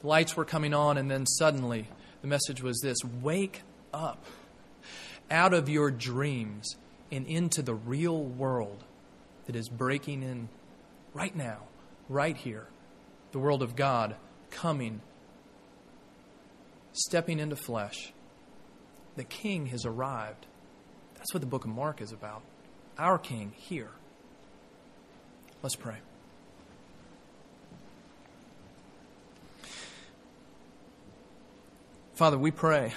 the 0.00 0.06
lights 0.06 0.36
were 0.36 0.44
coming 0.44 0.72
on, 0.72 0.96
and 0.96 1.10
then 1.10 1.26
suddenly 1.26 1.88
the 2.22 2.28
message 2.28 2.62
was 2.62 2.80
this 2.80 2.96
Wake 3.22 3.62
up 3.92 4.24
out 5.30 5.52
of 5.52 5.68
your 5.68 5.90
dreams 5.90 6.76
and 7.10 7.26
into 7.26 7.62
the 7.62 7.74
real 7.74 8.22
world 8.22 8.84
that 9.46 9.56
is 9.56 9.68
breaking 9.68 10.22
in 10.22 10.48
right 11.14 11.34
now, 11.34 11.58
right 12.08 12.36
here 12.36 12.66
the 13.34 13.40
world 13.40 13.64
of 13.64 13.74
God 13.74 14.14
coming, 14.52 15.00
stepping 16.92 17.40
into 17.40 17.56
flesh. 17.56 18.12
The 19.16 19.24
King 19.24 19.66
has 19.66 19.84
arrived. 19.84 20.46
That's 21.16 21.34
what 21.34 21.40
the 21.40 21.46
book 21.48 21.64
of 21.64 21.70
Mark 21.72 22.00
is 22.00 22.12
about. 22.12 22.42
Our 22.96 23.18
King 23.18 23.52
here. 23.56 23.90
Let's 25.64 25.74
pray. 25.74 25.96
Father, 32.14 32.38
we 32.38 32.52
pray 32.52 32.94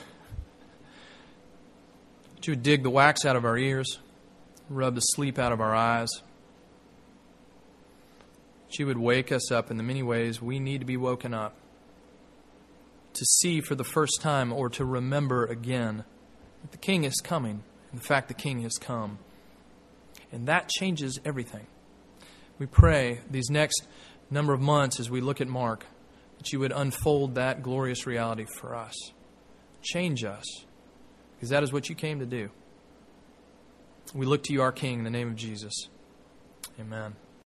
that 2.35 2.45
you 2.45 2.51
would 2.51 2.61
dig 2.61 2.83
the 2.83 2.91
wax 2.91 3.25
out 3.25 3.35
of 3.35 3.43
our 3.43 3.57
ears, 3.57 3.97
rub 4.69 4.93
the 4.93 5.01
sleep 5.01 5.39
out 5.39 5.51
of 5.51 5.61
our 5.61 5.73
eyes. 5.73 6.09
She 8.69 8.83
would 8.83 8.97
wake 8.97 9.31
us 9.31 9.51
up 9.51 9.71
in 9.71 9.77
the 9.77 9.83
many 9.83 10.03
ways 10.03 10.41
we 10.41 10.59
need 10.59 10.79
to 10.79 10.85
be 10.85 10.97
woken 10.97 11.33
up 11.33 11.55
to 13.13 13.25
see 13.25 13.61
for 13.61 13.75
the 13.75 13.83
first 13.83 14.21
time 14.21 14.53
or 14.53 14.69
to 14.69 14.85
remember 14.85 15.45
again 15.45 16.03
that 16.61 16.71
the 16.71 16.77
King 16.77 17.03
is 17.03 17.15
coming, 17.23 17.63
and 17.91 17.99
the 17.99 18.05
fact 18.05 18.27
the 18.27 18.33
King 18.33 18.61
has 18.61 18.77
come. 18.77 19.19
And 20.31 20.47
that 20.47 20.69
changes 20.69 21.19
everything. 21.25 21.67
We 22.59 22.65
pray 22.65 23.21
these 23.29 23.49
next 23.49 23.87
number 24.29 24.53
of 24.53 24.59
months 24.59 24.99
as 24.99 25.09
we 25.09 25.21
look 25.21 25.41
at 25.41 25.47
Mark 25.47 25.85
that 26.37 26.51
you 26.51 26.59
would 26.59 26.71
unfold 26.71 27.35
that 27.35 27.63
glorious 27.63 28.05
reality 28.05 28.45
for 28.59 28.75
us. 28.75 28.95
Change 29.81 30.23
us, 30.23 30.45
because 31.35 31.49
that 31.49 31.63
is 31.63 31.71
what 31.71 31.89
you 31.89 31.95
came 31.95 32.19
to 32.19 32.25
do. 32.25 32.49
We 34.13 34.25
look 34.25 34.43
to 34.43 34.53
you, 34.53 34.61
our 34.61 34.71
King, 34.71 34.99
in 34.99 35.03
the 35.03 35.09
name 35.09 35.27
of 35.27 35.35
Jesus. 35.35 35.73
Amen. 36.79 37.15